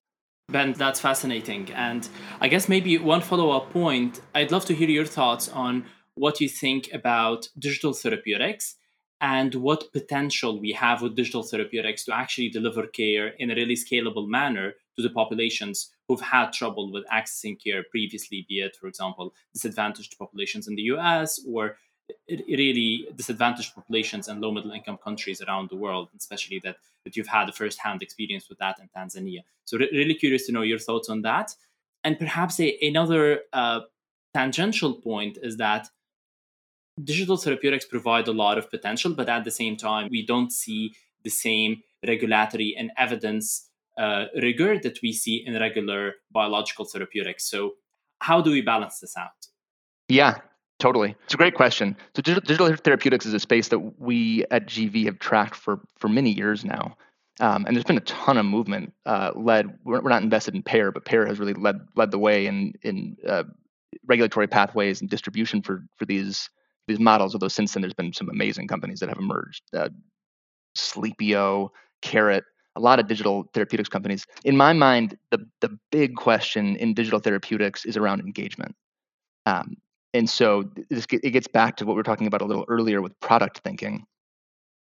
[0.50, 1.72] Ben, that's fascinating.
[1.74, 2.08] And
[2.42, 6.42] I guess maybe one follow up point I'd love to hear your thoughts on what
[6.42, 8.76] you think about digital therapeutics
[9.22, 13.76] and what potential we have with digital therapeutics to actually deliver care in a really
[13.76, 18.88] scalable manner to the populations who've had trouble with accessing care previously, be it, for
[18.88, 21.78] example, disadvantaged populations in the US or
[22.30, 27.28] really disadvantaged populations and low middle income countries around the world, especially that, that you've
[27.28, 29.42] had a first hand experience with that in Tanzania.
[29.66, 31.56] So, re- really curious to know your thoughts on that.
[32.04, 33.82] And perhaps a, another uh,
[34.34, 35.90] tangential point is that
[37.04, 40.94] digital therapeutics provide a lot of potential, but at the same time, we don't see
[41.24, 47.46] the same regulatory and evidence uh, rigor that we see in regular biological therapeutics.
[47.46, 47.76] So,
[48.20, 49.48] how do we balance this out?
[50.08, 50.40] Yeah,
[50.84, 51.16] totally.
[51.24, 51.96] It's a great question.
[52.14, 56.32] So, digital, therapeutics is a space that we at GV have tracked for for many
[56.32, 56.98] years now.
[57.40, 59.80] Um, and there's been a ton of movement uh, led.
[59.86, 62.74] We're, we're, not invested in Pear, but Pear has really led led the way in
[62.82, 63.46] in uh,
[64.06, 66.50] regulatory pathways and distribution for for these
[66.90, 67.34] these models.
[67.34, 69.64] Although since then, there's been some amazing companies that have emerged.
[69.74, 69.90] Uh,
[70.78, 71.70] Sleepio,
[72.02, 72.44] Carrot,
[72.76, 74.26] a lot of digital therapeutics companies.
[74.44, 78.76] In my mind, the the big question in digital therapeutics is around engagement.
[79.46, 79.78] Um,
[80.14, 83.02] and so this, it gets back to what we were talking about a little earlier
[83.02, 84.06] with product thinking.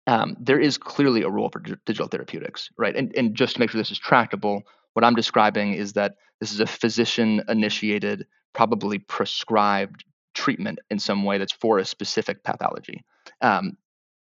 [0.08, 2.96] Um, there is clearly a role for digital therapeutics, right?
[2.96, 6.52] And, and just to make sure this is tractable, what I'm describing is that this
[6.52, 13.04] is a physician initiated, probably prescribed treatment in some way that's for a specific pathology.
[13.42, 13.78] Um,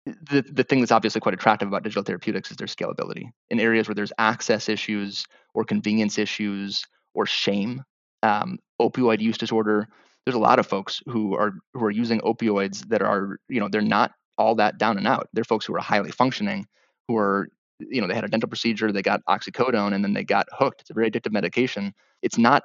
[0.07, 3.87] the, the thing that's obviously quite attractive about digital therapeutics is their scalability in areas
[3.87, 7.85] where there's access issues or convenience issues or shame
[8.23, 9.89] um, opioid use disorder
[10.25, 13.69] there's a lot of folks who are who are using opioids that are you know
[13.69, 15.29] they're not all that down and out.
[15.33, 16.67] They're folks who are highly functioning
[17.09, 20.25] who are you know they had a dental procedure they got oxycodone and then they
[20.25, 20.83] got hooked.
[20.83, 21.95] It's a very addictive medication.
[22.23, 22.63] It's not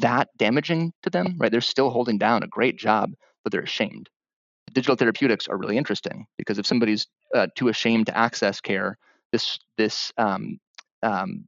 [0.00, 1.52] that damaging to them right?
[1.52, 3.12] They're still holding down a great job
[3.44, 4.08] but they're ashamed.
[4.72, 8.96] Digital therapeutics are really interesting because if somebody's uh, too ashamed to access care,
[9.30, 10.58] this this um,
[11.02, 11.46] um,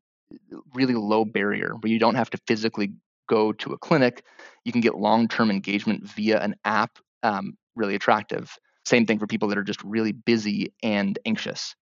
[0.75, 2.93] really low barrier where you don't have to physically
[3.29, 4.25] go to a clinic,
[4.65, 8.57] you can get long-term engagement via an app, um, really attractive.
[8.85, 11.75] Same thing for people that are just really busy and anxious.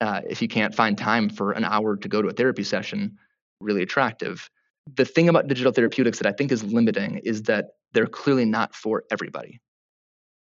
[0.00, 3.18] Uh, if you can't find time for an hour to go to a therapy session,
[3.60, 4.48] really attractive.
[4.94, 8.74] The thing about digital therapeutics that I think is limiting is that they're clearly not
[8.74, 9.60] for everybody.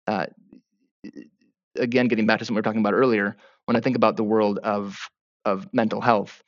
[0.08, 0.28] Uh,
[1.78, 4.24] again, getting back to something we were talking about earlier, when I think about the
[4.24, 5.10] world of
[5.46, 6.44] of mental health,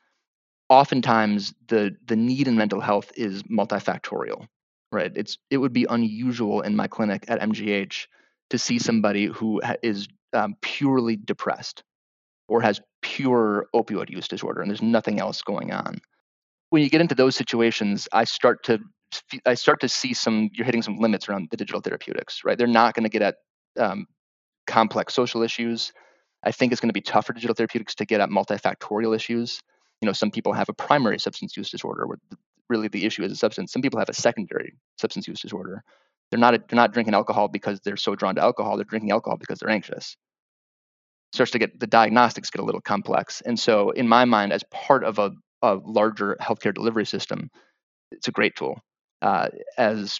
[0.69, 4.47] oftentimes the the need in mental health is multifactorial,
[4.91, 5.11] right?
[5.15, 8.07] It's it would be unusual in my clinic at MGH
[8.49, 11.83] to see somebody who is um, purely depressed
[12.47, 15.99] or has pure opioid use disorder and there's nothing else going on.
[16.69, 18.79] When you get into those situations, I start to
[19.45, 22.57] I start to see some you're hitting some limits around the digital therapeutics, right?
[22.57, 23.35] They're not going to get at
[23.79, 24.07] um,
[24.65, 25.93] complex social issues.
[26.43, 29.61] I think it's going to be tough for digital therapeutics to get at multifactorial issues.
[30.01, 32.19] You know, some people have a primary substance use disorder where
[32.69, 33.71] really the issue is a substance.
[33.71, 35.83] Some people have a secondary substance use disorder.
[36.29, 38.75] They're not they're not drinking alcohol because they're so drawn to alcohol.
[38.75, 40.17] They're drinking alcohol because they're anxious.
[41.33, 43.41] Starts to get the diagnostics get a little complex.
[43.41, 45.31] And so, in my mind, as part of a,
[45.61, 47.49] a larger healthcare delivery system,
[48.11, 48.79] it's a great tool.
[49.21, 50.19] Uh, as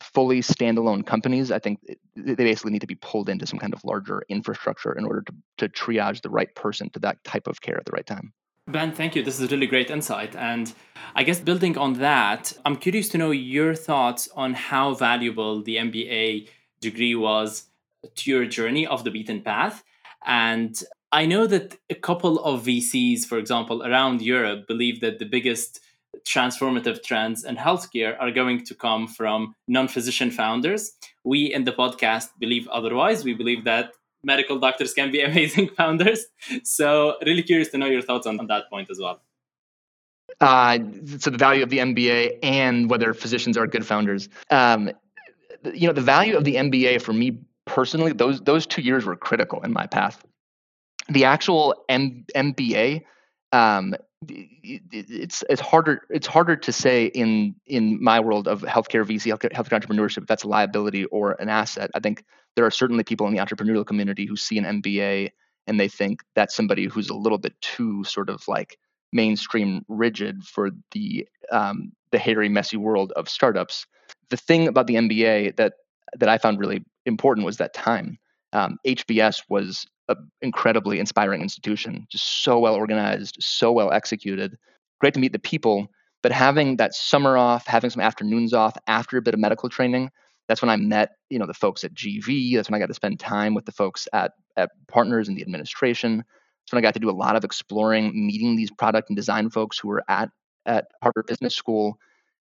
[0.00, 1.78] fully standalone companies, I think
[2.16, 5.32] they basically need to be pulled into some kind of larger infrastructure in order to,
[5.58, 8.32] to triage the right person to that type of care at the right time.
[8.66, 9.22] Ben, thank you.
[9.22, 10.36] This is really great insight.
[10.36, 10.72] And
[11.14, 15.76] I guess building on that, I'm curious to know your thoughts on how valuable the
[15.76, 16.48] MBA
[16.80, 17.64] degree was
[18.16, 19.82] to your journey of the beaten path.
[20.24, 20.80] And
[21.12, 25.80] I know that a couple of VCs, for example, around Europe, believe that the biggest
[26.24, 30.92] transformative trends in healthcare are going to come from non physician founders.
[31.24, 33.24] We in the podcast believe otherwise.
[33.24, 33.92] We believe that
[34.24, 36.26] medical doctors can be amazing founders.
[36.64, 39.20] So, really curious to know your thoughts on, on that point as well.
[40.40, 40.78] Uh,
[41.18, 44.28] so, the value of the MBA and whether physicians are good founders.
[44.50, 44.90] Um,
[45.74, 49.16] you know, the value of the MBA for me personally, those those two years were
[49.16, 50.24] critical in my path.
[51.08, 53.04] The actual M- MBA
[53.52, 53.94] um,
[54.28, 59.52] it's it's harder it's harder to say in in my world of healthcare VC healthcare,
[59.52, 61.90] healthcare entrepreneurship that's a liability or an asset.
[61.94, 62.24] I think
[62.56, 65.30] there are certainly people in the entrepreneurial community who see an MBA
[65.66, 68.78] and they think that's somebody who's a little bit too sort of like
[69.12, 73.86] mainstream rigid for the um, the hairy messy world of startups.
[74.30, 75.74] The thing about the MBA that
[76.18, 78.18] that I found really important was that time.
[78.52, 84.56] Um, HBS was an incredibly inspiring institution, just so well organized, so well executed.
[85.00, 85.86] Great to meet the people,
[86.22, 90.10] but having that summer off, having some afternoons off after a bit of medical training,
[90.50, 92.56] that's when I met, you know, the folks at GV.
[92.56, 95.42] That's when I got to spend time with the folks at, at partners in the
[95.42, 96.16] administration.
[96.16, 99.50] That's when I got to do a lot of exploring, meeting these product and design
[99.50, 100.28] folks who were at
[100.66, 102.00] at Harvard Business School,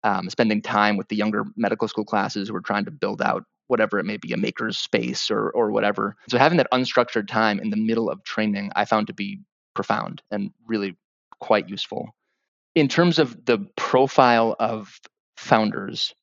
[0.03, 3.45] um, spending time with the younger medical school classes who were trying to build out
[3.67, 6.17] whatever it may be, a maker's space or or whatever.
[6.27, 9.39] So having that unstructured time in the middle of training, I found to be
[9.75, 10.97] profound and really
[11.39, 12.09] quite useful.
[12.75, 14.99] In terms of the profile of
[15.37, 16.13] founders,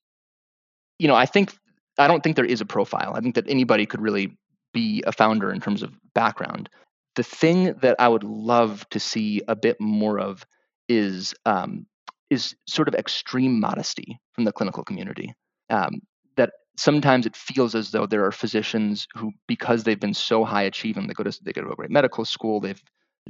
[0.98, 1.54] you know, I think
[1.98, 3.14] I don't think there is a profile.
[3.14, 4.36] I think that anybody could really
[4.72, 6.68] be a founder in terms of background.
[7.16, 10.44] The thing that I would love to see a bit more of
[10.88, 11.86] is um,
[12.30, 15.34] is sort of extreme modesty from the clinical community.
[15.68, 16.00] Um,
[16.36, 20.62] that sometimes it feels as though there are physicians who, because they've been so high
[20.62, 22.82] achieving, they go to they go to a great medical school, they've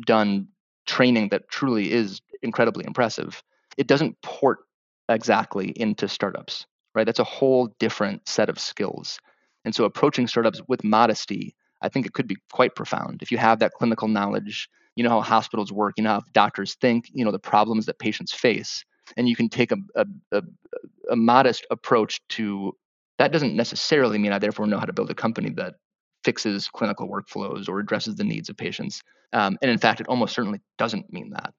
[0.06, 0.48] done
[0.86, 3.42] training that truly is incredibly impressive.
[3.76, 4.58] It doesn't port
[5.08, 7.04] exactly into startups, right?
[7.04, 9.18] That's a whole different set of skills.
[9.64, 13.22] And so approaching startups with modesty, I think it could be quite profound.
[13.22, 16.74] If you have that clinical knowledge, you know how hospitals work, you know how doctors
[16.74, 18.84] think, you know the problems that patients face,
[19.16, 20.42] and you can take a, a, a,
[21.10, 22.74] a modest approach to
[23.18, 25.74] that doesn't necessarily mean I therefore know how to build a company that
[26.24, 29.02] fixes clinical workflows or addresses the needs of patients.
[29.34, 31.52] Um, and in fact, it almost certainly doesn't mean that.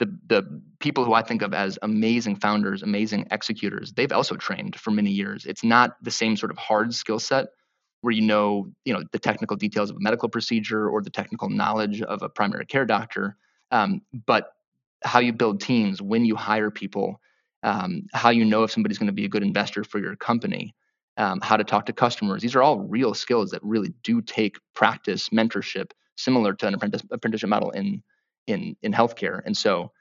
[0.00, 4.74] The, the people who I think of as amazing founders, amazing executors, they've also trained
[4.76, 5.46] for many years.
[5.46, 7.48] It's not the same sort of hard skill set
[8.00, 11.50] where you know, you know the technical details of a medical procedure or the technical
[11.50, 13.36] knowledge of a primary care doctor,
[13.70, 14.52] um, but
[15.04, 17.20] how you build teams, when you hire people,
[17.62, 20.74] um, how you know if somebody's going to be a good investor for your company,
[21.16, 22.42] um, how to talk to customers.
[22.42, 27.02] These are all real skills that really do take practice, mentorship, similar to an apprentice,
[27.10, 28.02] apprenticeship model in
[28.46, 29.40] in in healthcare.
[29.44, 29.92] And so,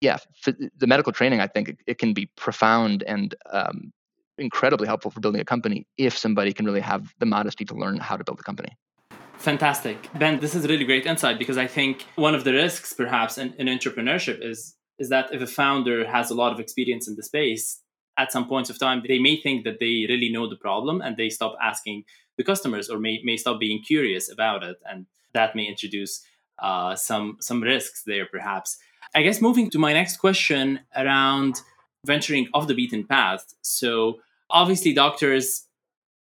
[0.00, 3.92] yeah, the medical training, I think it, it can be profound and um,
[4.38, 7.98] incredibly helpful for building a company if somebody can really have the modesty to learn
[7.98, 8.76] how to build a company.
[9.38, 10.08] Fantastic.
[10.14, 13.54] Ben, this is really great insight because I think one of the risks perhaps in,
[13.54, 17.22] in entrepreneurship is is that if a founder has a lot of experience in the
[17.22, 17.82] space,
[18.18, 21.16] at some points of time, they may think that they really know the problem and
[21.16, 22.04] they stop asking
[22.36, 24.76] the customers or may, may stop being curious about it.
[24.88, 26.22] And that may introduce
[26.58, 28.78] uh, some, some risks there, perhaps.
[29.14, 31.60] I guess moving to my next question around
[32.06, 33.54] venturing off the beaten path.
[33.62, 35.66] So, obviously, doctors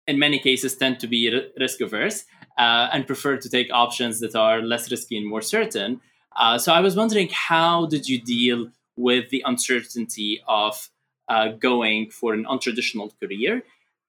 [0.06, 2.24] in many cases tend to be risk averse
[2.58, 6.00] uh, and prefer to take options that are less risky and more certain.
[6.36, 10.90] Uh, so I was wondering, how did you deal with the uncertainty of
[11.28, 13.62] uh, going for an untraditional career?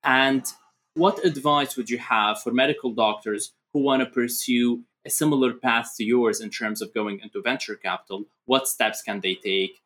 [0.03, 0.45] And
[0.93, 5.93] what advice would you have for medical doctors who want to pursue a similar path
[5.97, 8.25] to yours in terms of going into venture capital?
[8.45, 9.81] What steps can they take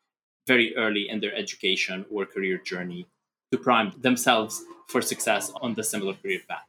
[0.47, 3.07] very early in their education or career journey
[3.51, 6.67] to prime themselves for success on the similar career path?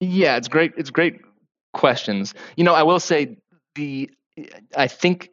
[0.00, 0.72] Yeah, it's great.
[0.76, 1.20] It's great
[1.72, 2.34] questions.
[2.56, 3.36] You know, I will say
[3.74, 4.10] the
[4.76, 5.30] I think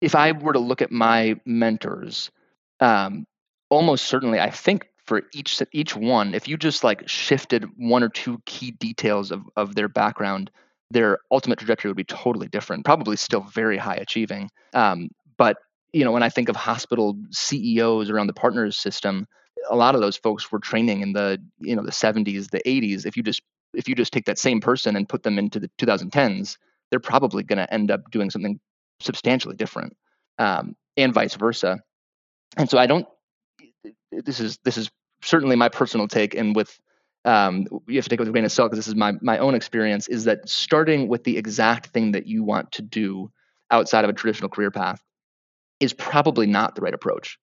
[0.00, 2.30] if I were to look at my mentors,
[2.80, 3.26] um,
[3.70, 8.08] almost certainly, I think for each each one, if you just like shifted one or
[8.08, 10.50] two key details of of their background,
[10.90, 12.84] their ultimate trajectory would be totally different.
[12.84, 14.50] Probably still very high achieving.
[14.74, 15.56] Um, but
[15.92, 19.26] you know, when I think of hospital CEOs around the partners system,
[19.68, 23.06] a lot of those folks were training in the you know the 70s, the 80s.
[23.06, 23.42] If you just
[23.74, 26.56] if you just take that same person and put them into the 2010s,
[26.90, 28.60] they're probably going to end up doing something
[29.00, 29.96] substantially different,
[30.38, 31.80] um, and vice versa.
[32.56, 33.06] And so I don't.
[34.12, 34.90] This is this is
[35.22, 36.78] certainly my personal take, and with
[37.26, 39.12] um, you have to take it with a grain of salt because this is my
[39.20, 40.08] my own experience.
[40.08, 43.30] Is that starting with the exact thing that you want to do
[43.70, 45.02] outside of a traditional career path
[45.80, 47.38] is probably not the right approach.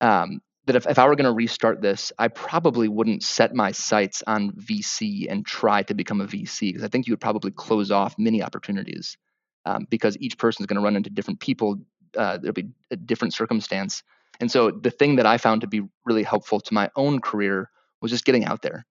[0.00, 3.72] Um, that if, if I were going to restart this, I probably wouldn't set my
[3.72, 7.50] sights on VC and try to become a VC because I think you would probably
[7.50, 9.16] close off many opportunities
[9.64, 11.80] um, because each person is going to run into different people.
[12.16, 14.02] Uh, there'll be a different circumstance.
[14.40, 17.70] And so the thing that I found to be really helpful to my own career
[18.02, 18.84] was just getting out there.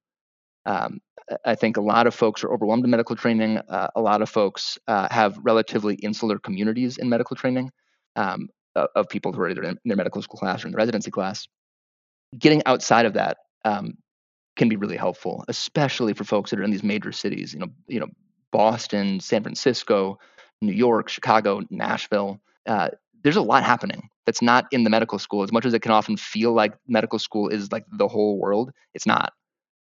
[0.65, 1.00] Um,
[1.45, 3.58] I think a lot of folks are overwhelmed in medical training.
[3.58, 7.71] Uh, a lot of folks uh, have relatively insular communities in medical training
[8.15, 11.12] um, of people who are either in their medical school class or in the residency
[11.12, 11.47] class
[12.38, 13.97] getting outside of that um,
[14.56, 17.54] can be really helpful, especially for folks that are in these major cities.
[17.54, 18.08] You know, you know,
[18.52, 20.19] Boston, San Francisco,
[20.62, 22.39] New York, Chicago, Nashville.
[22.65, 22.89] Uh,
[23.23, 25.43] there's a lot happening that's not in the medical school.
[25.43, 28.71] As much as it can often feel like medical school is like the whole world,
[28.93, 29.34] it's not.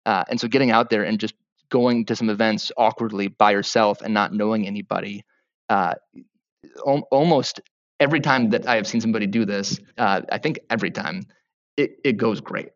[0.07, 1.35] Uh, and so, getting out there and just
[1.71, 5.25] going to some events awkwardly by yourself and not knowing anybody,
[5.69, 5.95] uh,
[6.87, 7.61] al- almost
[8.01, 11.23] every time that I have seen somebody do this, uh, I think every time
[11.77, 12.71] it, it goes great.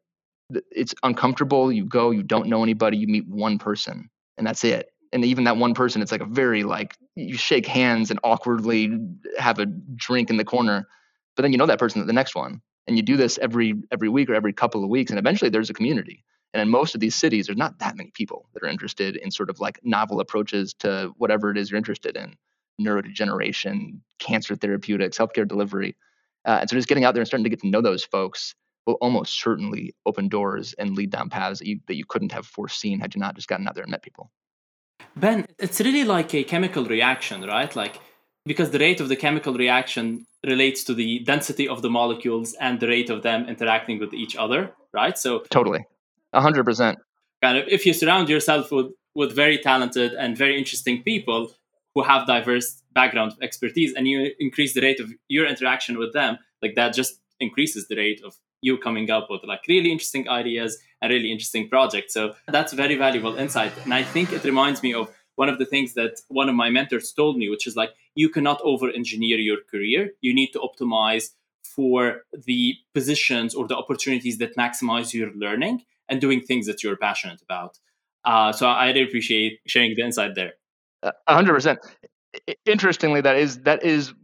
[0.70, 1.72] It's uncomfortable.
[1.72, 4.88] You go, you don't know anybody, you meet one person, and that's it.
[5.12, 8.98] And even that one person, it's like a very like you shake hands and awkwardly
[9.38, 10.86] have a drink in the corner,
[11.34, 13.74] but then you know that person at the next one, and you do this every
[13.90, 16.22] every week or every couple of weeks, and eventually there's a community.
[16.52, 19.30] And in most of these cities, there's not that many people that are interested in
[19.30, 22.36] sort of like novel approaches to whatever it is you're interested in
[22.80, 25.96] neurodegeneration, cancer therapeutics, healthcare delivery.
[26.46, 28.54] Uh, and so just getting out there and starting to get to know those folks
[28.86, 32.46] will almost certainly open doors and lead down paths that you, that you couldn't have
[32.46, 34.30] foreseen had you not just gotten out there and met people.
[35.16, 37.74] Ben, it's really like a chemical reaction, right?
[37.74, 37.98] Like,
[38.44, 42.78] because the rate of the chemical reaction relates to the density of the molecules and
[42.80, 45.18] the rate of them interacting with each other, right?
[45.18, 45.84] So, totally,
[46.34, 46.96] 100%.
[47.42, 51.50] Kind of, if you surround yourself with, with very talented and very interesting people
[51.94, 56.38] who have diverse background expertise and you increase the rate of your interaction with them,
[56.62, 60.70] like that just increases the rate of you coming up with like really interesting ideas
[61.00, 62.12] and really interesting projects.
[62.16, 62.22] So
[62.54, 63.72] that's very valuable insight.
[63.84, 65.06] And I think it reminds me of
[65.42, 68.28] one of the things that one of my mentors told me, which is like, you
[68.36, 70.00] cannot over engineer your career.
[70.26, 71.24] You need to optimize
[71.76, 71.98] for
[72.46, 77.42] the positions or the opportunities that maximize your learning and doing things that you're passionate
[77.42, 77.72] about.
[78.24, 80.54] Uh, so I appreciate sharing the insight there.
[81.28, 81.78] Hundred percent.
[82.64, 84.14] Interestingly, that is that is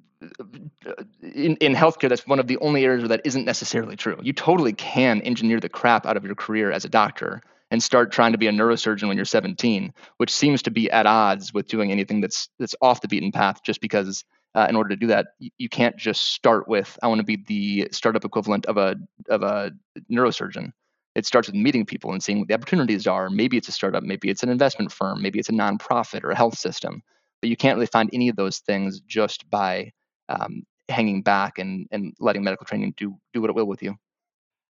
[1.22, 4.18] in, in healthcare, that's one of the only areas where that isn't necessarily true.
[4.22, 8.12] You totally can engineer the crap out of your career as a doctor and start
[8.12, 11.68] trying to be a neurosurgeon when you're 17, which seems to be at odds with
[11.68, 13.62] doing anything that's that's off the beaten path.
[13.64, 17.08] Just because, uh, in order to do that, you, you can't just start with I
[17.08, 18.96] want to be the startup equivalent of a
[19.28, 19.72] of a
[20.10, 20.72] neurosurgeon.
[21.14, 23.28] It starts with meeting people and seeing what the opportunities are.
[23.28, 26.36] Maybe it's a startup, maybe it's an investment firm, maybe it's a nonprofit or a
[26.36, 27.02] health system.
[27.40, 29.92] But you can't really find any of those things just by
[30.32, 30.52] um,
[30.88, 33.94] hanging back and, and letting medical training do, do what it will with you.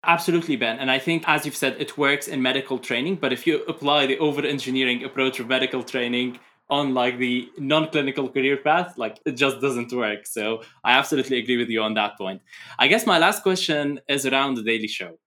[0.04, 0.78] Absolutely, Ben.
[0.78, 3.16] And I think, as you've said, it works in medical training.
[3.22, 8.28] But if you apply the over engineering approach of medical training on like the non-clinical
[8.30, 10.26] career path, like it just doesn't work.
[10.26, 12.40] So I absolutely agree with you on that point.
[12.78, 15.18] I guess my last question is around the Daily Show.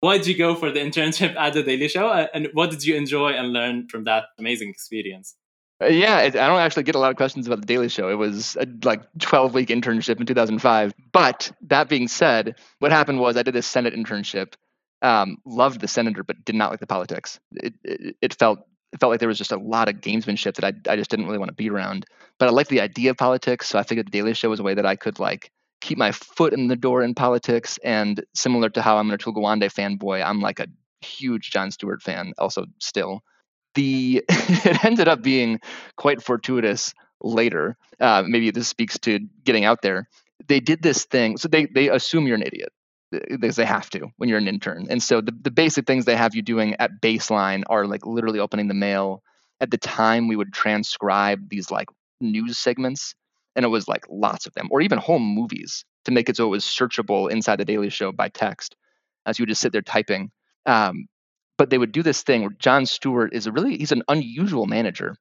[0.00, 2.94] Why did you go for the internship at the Daily Show, and what did you
[2.94, 5.34] enjoy and learn from that amazing experience?
[5.82, 8.08] Uh, yeah, it, I don't actually get a lot of questions about the Daily Show.
[8.08, 10.94] It was a like 12 week internship in 2005.
[11.12, 14.54] But that being said, what happened was I did a Senate internship.
[15.02, 17.38] Um, loved the senator, but did not like the politics.
[17.52, 18.60] It, it, it felt
[18.92, 21.26] it felt like there was just a lot of gamesmanship that I, I just didn't
[21.26, 22.06] really want to be around.
[22.38, 24.62] But I liked the idea of politics, so I figured the Daily Show was a
[24.62, 25.50] way that I could like
[25.80, 27.78] keep my foot in the door in politics.
[27.82, 30.68] And similar to how I'm an Atul Gawande fanboy, I'm like a
[31.00, 33.22] huge Jon Stewart fan, also still
[33.74, 35.60] the it ended up being
[35.96, 37.76] quite fortuitous later.
[38.00, 40.08] Uh, maybe this speaks to getting out there.
[40.46, 42.72] They did this thing, so they they assume you're an idiot
[43.28, 44.86] because they have to when you're an intern.
[44.90, 48.40] And so the, the basic things they have you doing at baseline are like literally
[48.40, 49.22] opening the mail.
[49.60, 51.88] At the time, we would transcribe these like
[52.20, 53.14] news segments,
[53.54, 56.46] and it was like lots of them, or even whole movies to make it so
[56.46, 58.74] it was searchable inside the Daily Show by text
[59.26, 60.30] as you would just sit there typing.
[60.66, 61.06] Um,
[61.56, 64.66] but they would do this thing where Jon Stewart is a really he's an unusual
[64.66, 65.16] manager.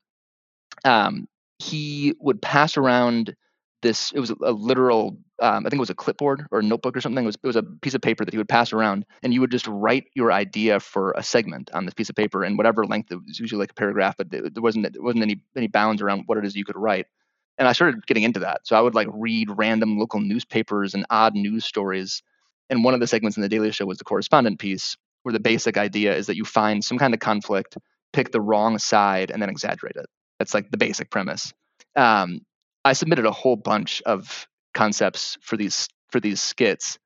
[0.86, 1.27] Um,
[1.59, 3.36] he would pass around
[3.81, 4.11] this.
[4.13, 5.17] It was a, a literal.
[5.39, 7.23] Um, I think it was a clipboard or a notebook or something.
[7.23, 9.41] It was, it was a piece of paper that he would pass around, and you
[9.41, 12.86] would just write your idea for a segment on this piece of paper in whatever
[12.86, 13.11] length.
[13.11, 16.23] It was usually like a paragraph, but there wasn't there wasn't any any bounds around
[16.25, 17.07] what it is you could write.
[17.57, 18.61] And I started getting into that.
[18.65, 22.23] So I would like read random local newspapers and odd news stories.
[22.69, 25.39] And one of the segments in the Daily Show was the correspondent piece, where the
[25.39, 27.78] basic idea is that you find some kind of conflict,
[28.11, 30.05] pick the wrong side, and then exaggerate it.
[30.39, 31.51] That's like the basic premise.
[31.95, 32.41] Um,
[32.86, 36.99] I submitted a whole bunch of concepts for these for these skits,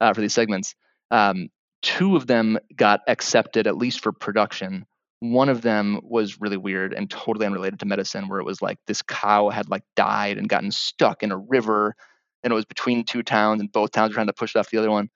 [0.00, 0.74] uh, for these segments.
[1.10, 1.48] Um,
[1.82, 4.86] two of them got accepted at least for production.
[5.20, 8.78] One of them was really weird and totally unrelated to medicine, where it was like
[8.86, 11.94] this cow had like died and gotten stuck in a river,
[12.42, 14.70] and it was between two towns, and both towns were trying to push it off
[14.70, 15.08] the other one,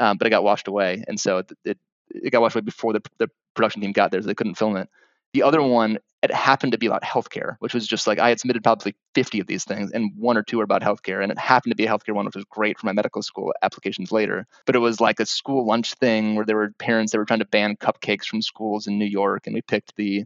[0.00, 1.78] um, but it got washed away, and so it, it
[2.10, 4.76] it got washed away before the, the production team got there, so they couldn't film
[4.76, 4.88] it.
[5.32, 8.40] The other one, it happened to be about healthcare, which was just like I had
[8.40, 11.22] submitted probably 50 of these things, and one or two are about healthcare.
[11.22, 13.52] And it happened to be a healthcare one, which was great for my medical school
[13.62, 14.46] applications later.
[14.66, 17.38] But it was like a school lunch thing where there were parents that were trying
[17.40, 20.24] to ban cupcakes from schools in New York, and we picked the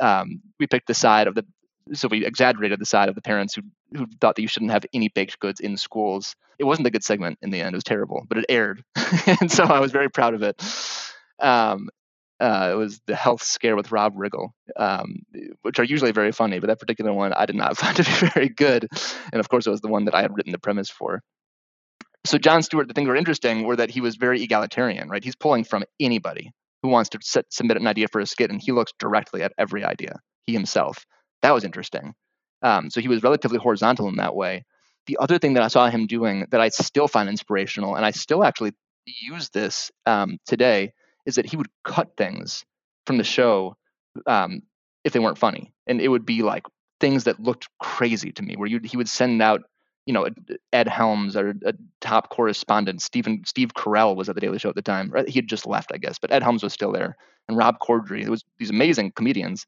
[0.00, 1.44] um, we picked the side of the
[1.92, 3.62] so we exaggerated the side of the parents who
[3.96, 6.34] who thought that you shouldn't have any baked goods in schools.
[6.58, 7.74] It wasn't a good segment in the end.
[7.74, 8.84] It was terrible, but it aired,
[9.26, 10.62] and so I was very proud of it.
[11.40, 11.88] Um,
[12.40, 15.22] uh, it was the health scare with Rob Riggle, um,
[15.62, 18.28] which are usually very funny, but that particular one I did not find to be
[18.28, 18.88] very good.
[19.32, 21.22] And of course, it was the one that I had written the premise for.
[22.24, 25.22] So Jon Stewart, the things that were interesting were that he was very egalitarian, right?
[25.22, 26.52] He's pulling from anybody
[26.82, 29.52] who wants to set, submit an idea for a skit, and he looks directly at
[29.56, 31.06] every idea, he himself.
[31.42, 32.14] That was interesting.
[32.62, 34.64] Um, so he was relatively horizontal in that way.
[35.06, 38.12] The other thing that I saw him doing that I still find inspirational, and I
[38.12, 38.72] still actually
[39.04, 40.92] use this um, today,
[41.26, 42.64] is that he would cut things
[43.06, 43.76] from the show
[44.26, 44.62] um,
[45.02, 46.64] if they weren't funny, and it would be like
[47.00, 48.54] things that looked crazy to me.
[48.54, 49.62] Where he would send out,
[50.06, 50.28] you know,
[50.72, 54.76] Ed Helms or a top correspondent, Stephen Steve Carell was at the Daily Show at
[54.76, 55.12] the time.
[55.26, 57.16] He had just left, I guess, but Ed Helms was still there,
[57.48, 58.22] and Rob Corddry.
[58.22, 59.66] It was these amazing comedians,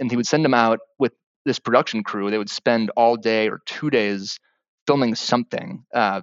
[0.00, 1.12] and he would send them out with
[1.44, 4.38] this production crew, they would spend all day or two days
[4.86, 6.20] filming something, uh,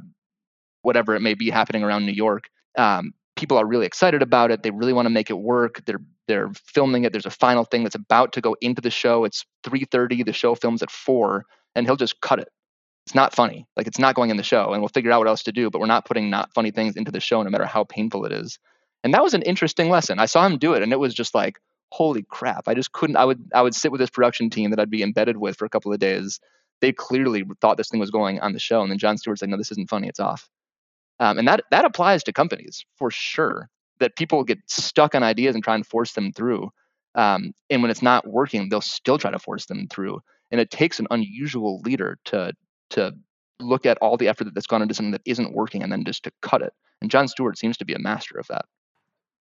[0.81, 2.45] whatever it may be happening around New York.
[2.77, 4.63] Um, people are really excited about it.
[4.63, 5.81] They really want to make it work.
[5.85, 7.13] They're they're filming it.
[7.13, 9.23] There's a final thing that's about to go into the show.
[9.23, 10.25] It's 3:30.
[10.25, 12.49] The show films at four, and he'll just cut it.
[13.05, 13.65] It's not funny.
[13.77, 15.69] Like it's not going in the show, and we'll figure out what else to do.
[15.69, 18.33] But we're not putting not funny things into the show, no matter how painful it
[18.33, 18.59] is.
[19.03, 20.19] And that was an interesting lesson.
[20.19, 21.59] I saw him do it, and it was just like,
[21.91, 24.79] holy crap i just couldn't i would i would sit with this production team that
[24.79, 26.39] i'd be embedded with for a couple of days.
[26.79, 29.49] They clearly thought this thing was going on the show and then jon stewart said
[29.49, 30.49] no this isn't funny it's off.
[31.19, 33.69] Um, and that that applies to companies for sure
[33.99, 36.69] that people get stuck on ideas and try and force them through.
[37.15, 40.19] Um, and when it's not working they'll still try to force them through.
[40.51, 42.53] And it takes an unusual leader to
[42.91, 43.13] to
[43.59, 46.23] look at all the effort that's gone into something that isn't working and then just
[46.23, 46.73] to cut it.
[47.01, 48.65] And jon stewart seems to be a master of that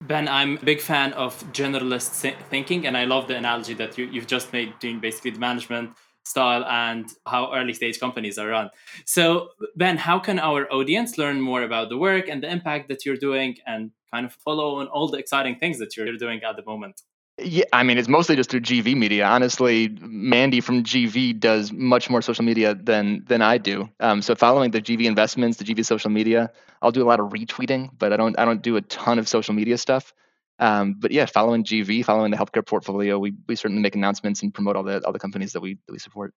[0.02, 2.12] Ben, I'm a big fan of generalist
[2.50, 5.92] thinking, and I love the analogy that you, you've just made between basically the management
[6.24, 8.70] style and how early stage companies are run.
[9.06, 13.06] So, Ben, how can our audience learn more about the work and the impact that
[13.06, 16.56] you're doing and kind of follow on all the exciting things that you're doing at
[16.56, 17.02] the moment?
[17.40, 19.26] Yeah, I mean, it's mostly just through GV media.
[19.26, 23.90] Honestly, Mandy from GV does much more social media than than I do.
[24.00, 27.28] Um, so following the GV investments, the GV social media, I'll do a lot of
[27.28, 30.14] retweeting, but I don't I don't do a ton of social media stuff.
[30.60, 34.52] Um, but yeah, following GV, following the healthcare portfolio, we, we certainly make announcements and
[34.52, 36.34] promote all the all the companies that we that we support.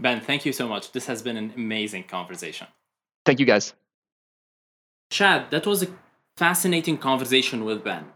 [0.00, 0.90] Ben, thank you so much.
[0.90, 2.66] This has been an amazing conversation.
[3.24, 3.74] Thank you, guys.
[5.12, 5.88] Shad, that was a
[6.36, 8.06] fascinating conversation with Ben.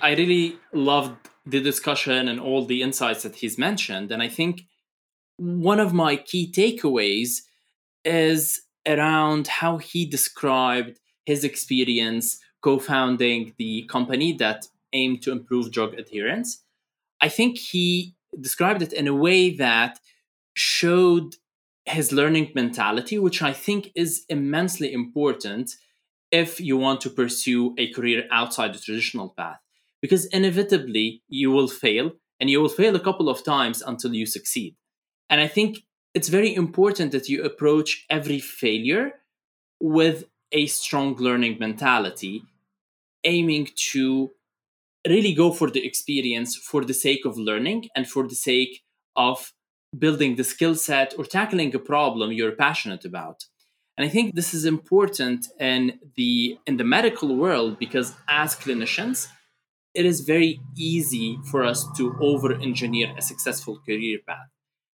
[0.00, 4.12] I really loved the discussion and all the insights that he's mentioned.
[4.12, 4.62] And I think
[5.38, 7.42] one of my key takeaways
[8.04, 15.70] is around how he described his experience co founding the company that aimed to improve
[15.70, 16.62] drug adherence.
[17.20, 19.98] I think he described it in a way that
[20.54, 21.36] showed
[21.84, 25.76] his learning mentality, which I think is immensely important
[26.30, 29.60] if you want to pursue a career outside the traditional path.
[30.00, 34.26] Because inevitably you will fail, and you will fail a couple of times until you
[34.26, 34.76] succeed.
[35.28, 35.84] And I think
[36.14, 39.12] it's very important that you approach every failure
[39.80, 42.42] with a strong learning mentality,
[43.24, 44.30] aiming to
[45.06, 48.82] really go for the experience for the sake of learning and for the sake
[49.16, 49.52] of
[49.96, 53.44] building the skill set or tackling a problem you're passionate about.
[53.96, 59.28] And I think this is important in the in the medical world because as clinicians,
[59.98, 64.48] it is very easy for us to over engineer a successful career path.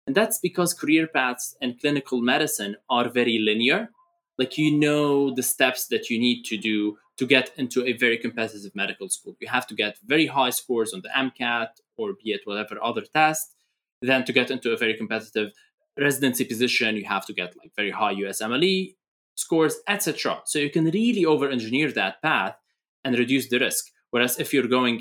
[0.07, 3.89] And that's because career paths in clinical medicine are very linear.
[4.37, 8.17] Like you know the steps that you need to do to get into a very
[8.17, 9.35] competitive medical school.
[9.41, 13.01] You have to get very high scores on the MCAT or be it whatever other
[13.01, 13.55] test.
[14.01, 15.51] Then to get into a very competitive
[15.99, 18.95] residency position, you have to get like very high USMLE
[19.35, 20.41] scores, etc.
[20.45, 22.55] So you can really over engineer that path
[23.03, 23.92] and reduce the risk.
[24.13, 24.97] Whereas if you're going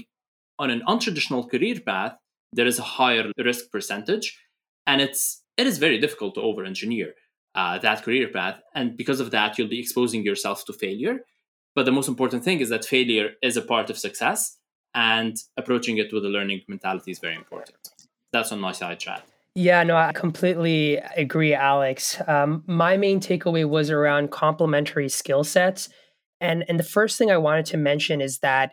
[0.58, 2.14] on an untraditional career path,
[2.52, 4.38] there is a higher risk percentage
[4.86, 7.14] and it's it is very difficult to over engineer
[7.54, 11.20] uh, that career path and because of that you'll be exposing yourself to failure
[11.74, 14.58] but the most important thing is that failure is a part of success
[14.94, 17.76] and approaching it with a learning mentality is very important
[18.32, 19.22] that's on my side Shad
[19.54, 22.18] yeah, no, I completely agree, Alex.
[22.26, 25.90] Um, my main takeaway was around complementary skill sets.
[26.40, 28.72] And, and the first thing I wanted to mention is that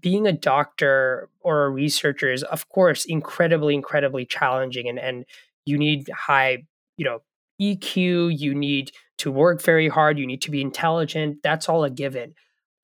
[0.00, 4.88] being a doctor or a researcher is, of course, incredibly, incredibly challenging.
[4.88, 5.24] And, and
[5.64, 6.64] you need high,
[6.96, 7.20] you know,
[7.60, 11.38] EQ, you need to work very hard, you need to be intelligent.
[11.42, 12.34] That's all a given.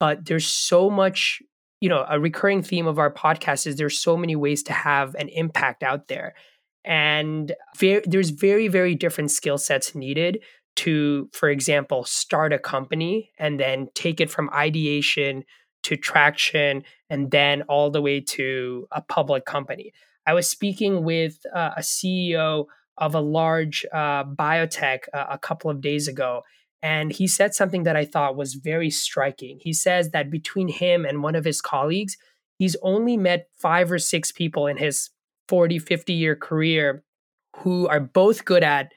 [0.00, 1.40] But there's so much,
[1.80, 5.14] you know, a recurring theme of our podcast is there's so many ways to have
[5.14, 6.34] an impact out there.
[6.84, 10.42] And very, there's very, very different skill sets needed
[10.76, 15.44] to, for example, start a company and then take it from ideation
[15.84, 19.92] to traction and then all the way to a public company.
[20.26, 22.66] I was speaking with uh, a CEO
[22.96, 26.42] of a large uh, biotech uh, a couple of days ago,
[26.82, 29.58] and he said something that I thought was very striking.
[29.60, 32.16] He says that between him and one of his colleagues,
[32.58, 35.10] he's only met five or six people in his
[35.48, 37.02] 40, 50 year career
[37.56, 38.92] who are both good at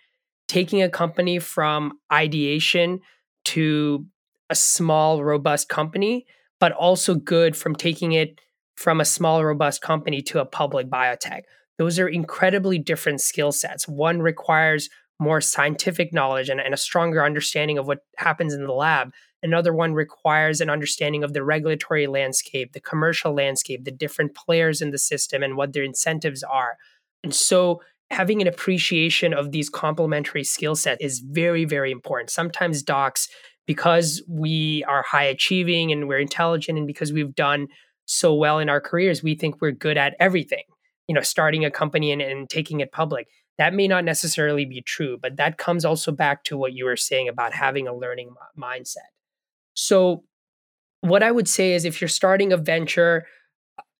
[0.47, 3.01] taking a company from ideation
[3.45, 4.05] to
[4.49, 6.25] a small, robust company,
[6.60, 8.39] but also good from taking it
[8.76, 11.41] from a small, robust company to a public biotech.
[11.78, 13.88] Those are incredibly different skill sets.
[13.88, 14.89] One requires
[15.20, 19.12] more scientific knowledge and, and, a stronger understanding of what happens in the lab.
[19.41, 24.82] Another one requires an understanding of the regulatory landscape, the commercial landscape, the different players
[24.82, 26.78] in the system, and what their incentives are.
[27.24, 32.30] And so, having an appreciation of these complementary skill set is very, very important.
[32.30, 33.28] Sometimes docs,
[33.68, 37.68] because we are high achieving and we're intelligent, and because we've done
[38.05, 40.63] so well in our careers, we think we're good at everything.
[41.07, 43.28] You know, starting a company and, and taking it public.
[43.57, 46.95] That may not necessarily be true, but that comes also back to what you were
[46.95, 49.09] saying about having a learning m- mindset.
[49.74, 50.24] So,
[51.01, 53.26] what I would say is if you're starting a venture,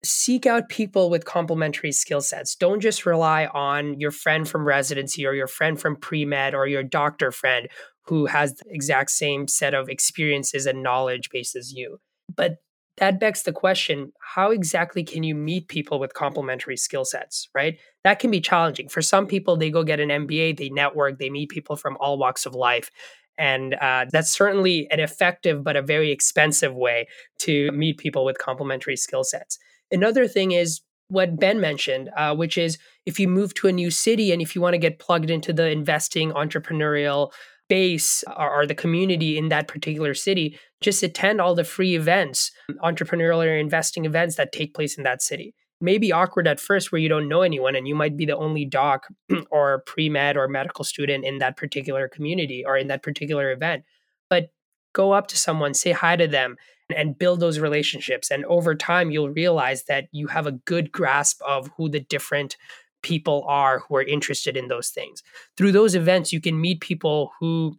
[0.03, 2.55] seek out people with complementary skill sets.
[2.55, 6.68] Don't just rely on your friend from residency or your friend from pre med or
[6.68, 7.68] your doctor friend
[8.08, 11.99] who has the exact same set of experiences and knowledge base as you.
[12.36, 12.58] But
[12.97, 17.78] that begs the question how exactly can you meet people with complementary skill sets, right?
[18.03, 18.89] That can be challenging.
[18.89, 22.18] For some people, they go get an MBA, they network, they meet people from all
[22.18, 22.89] walks of life.
[23.38, 27.08] And uh, that's certainly an effective but a very expensive way
[27.39, 29.60] to meet people with complementary skill sets.
[29.91, 33.91] Another thing is what Ben mentioned, uh, which is if you move to a new
[33.91, 37.32] city and if you want to get plugged into the investing entrepreneurial
[37.70, 42.51] base or, or, the community in that particular city, just attend all the free events,
[42.84, 45.53] entrepreneurial investing events that take place in that city.
[45.80, 48.65] maybe awkward at first where you don't know anyone and you might be the only
[48.65, 49.07] doc
[49.51, 53.84] or pre med or medical student in that particular community or in that particular event.
[54.30, 54.49] But
[54.93, 56.55] go up to someone, say hi to them,
[56.95, 58.32] and build those relationships.
[58.32, 62.55] And over time, you'll realize that you have a good grasp of who the different
[63.01, 65.23] people are who are interested in those things.
[65.55, 67.77] Through those events, you can meet people who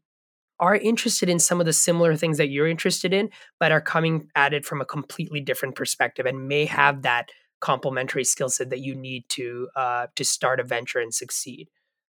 [0.60, 4.28] are interested in some of the similar things that you're interested in, but are coming
[4.34, 8.80] at it from a completely different perspective and may have that complementary skill set that
[8.80, 11.68] you need to uh, to start a venture and succeed.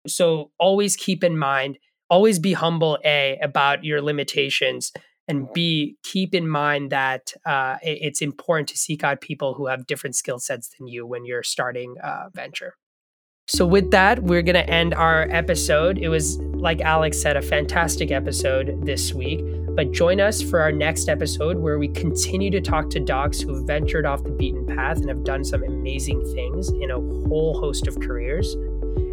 [0.08, 1.78] So always keep in mind,
[2.10, 4.92] always be humble, a about your limitations,
[5.28, 9.88] and b keep in mind that uh, it's important to seek out people who have
[9.88, 12.76] different skill sets than you when you're starting a venture.
[13.50, 16.00] So, with that, we're going to end our episode.
[16.00, 19.40] It was, like Alex said, a fantastic episode this week.
[19.70, 23.56] But join us for our next episode where we continue to talk to docs who
[23.56, 27.58] have ventured off the beaten path and have done some amazing things in a whole
[27.58, 28.54] host of careers.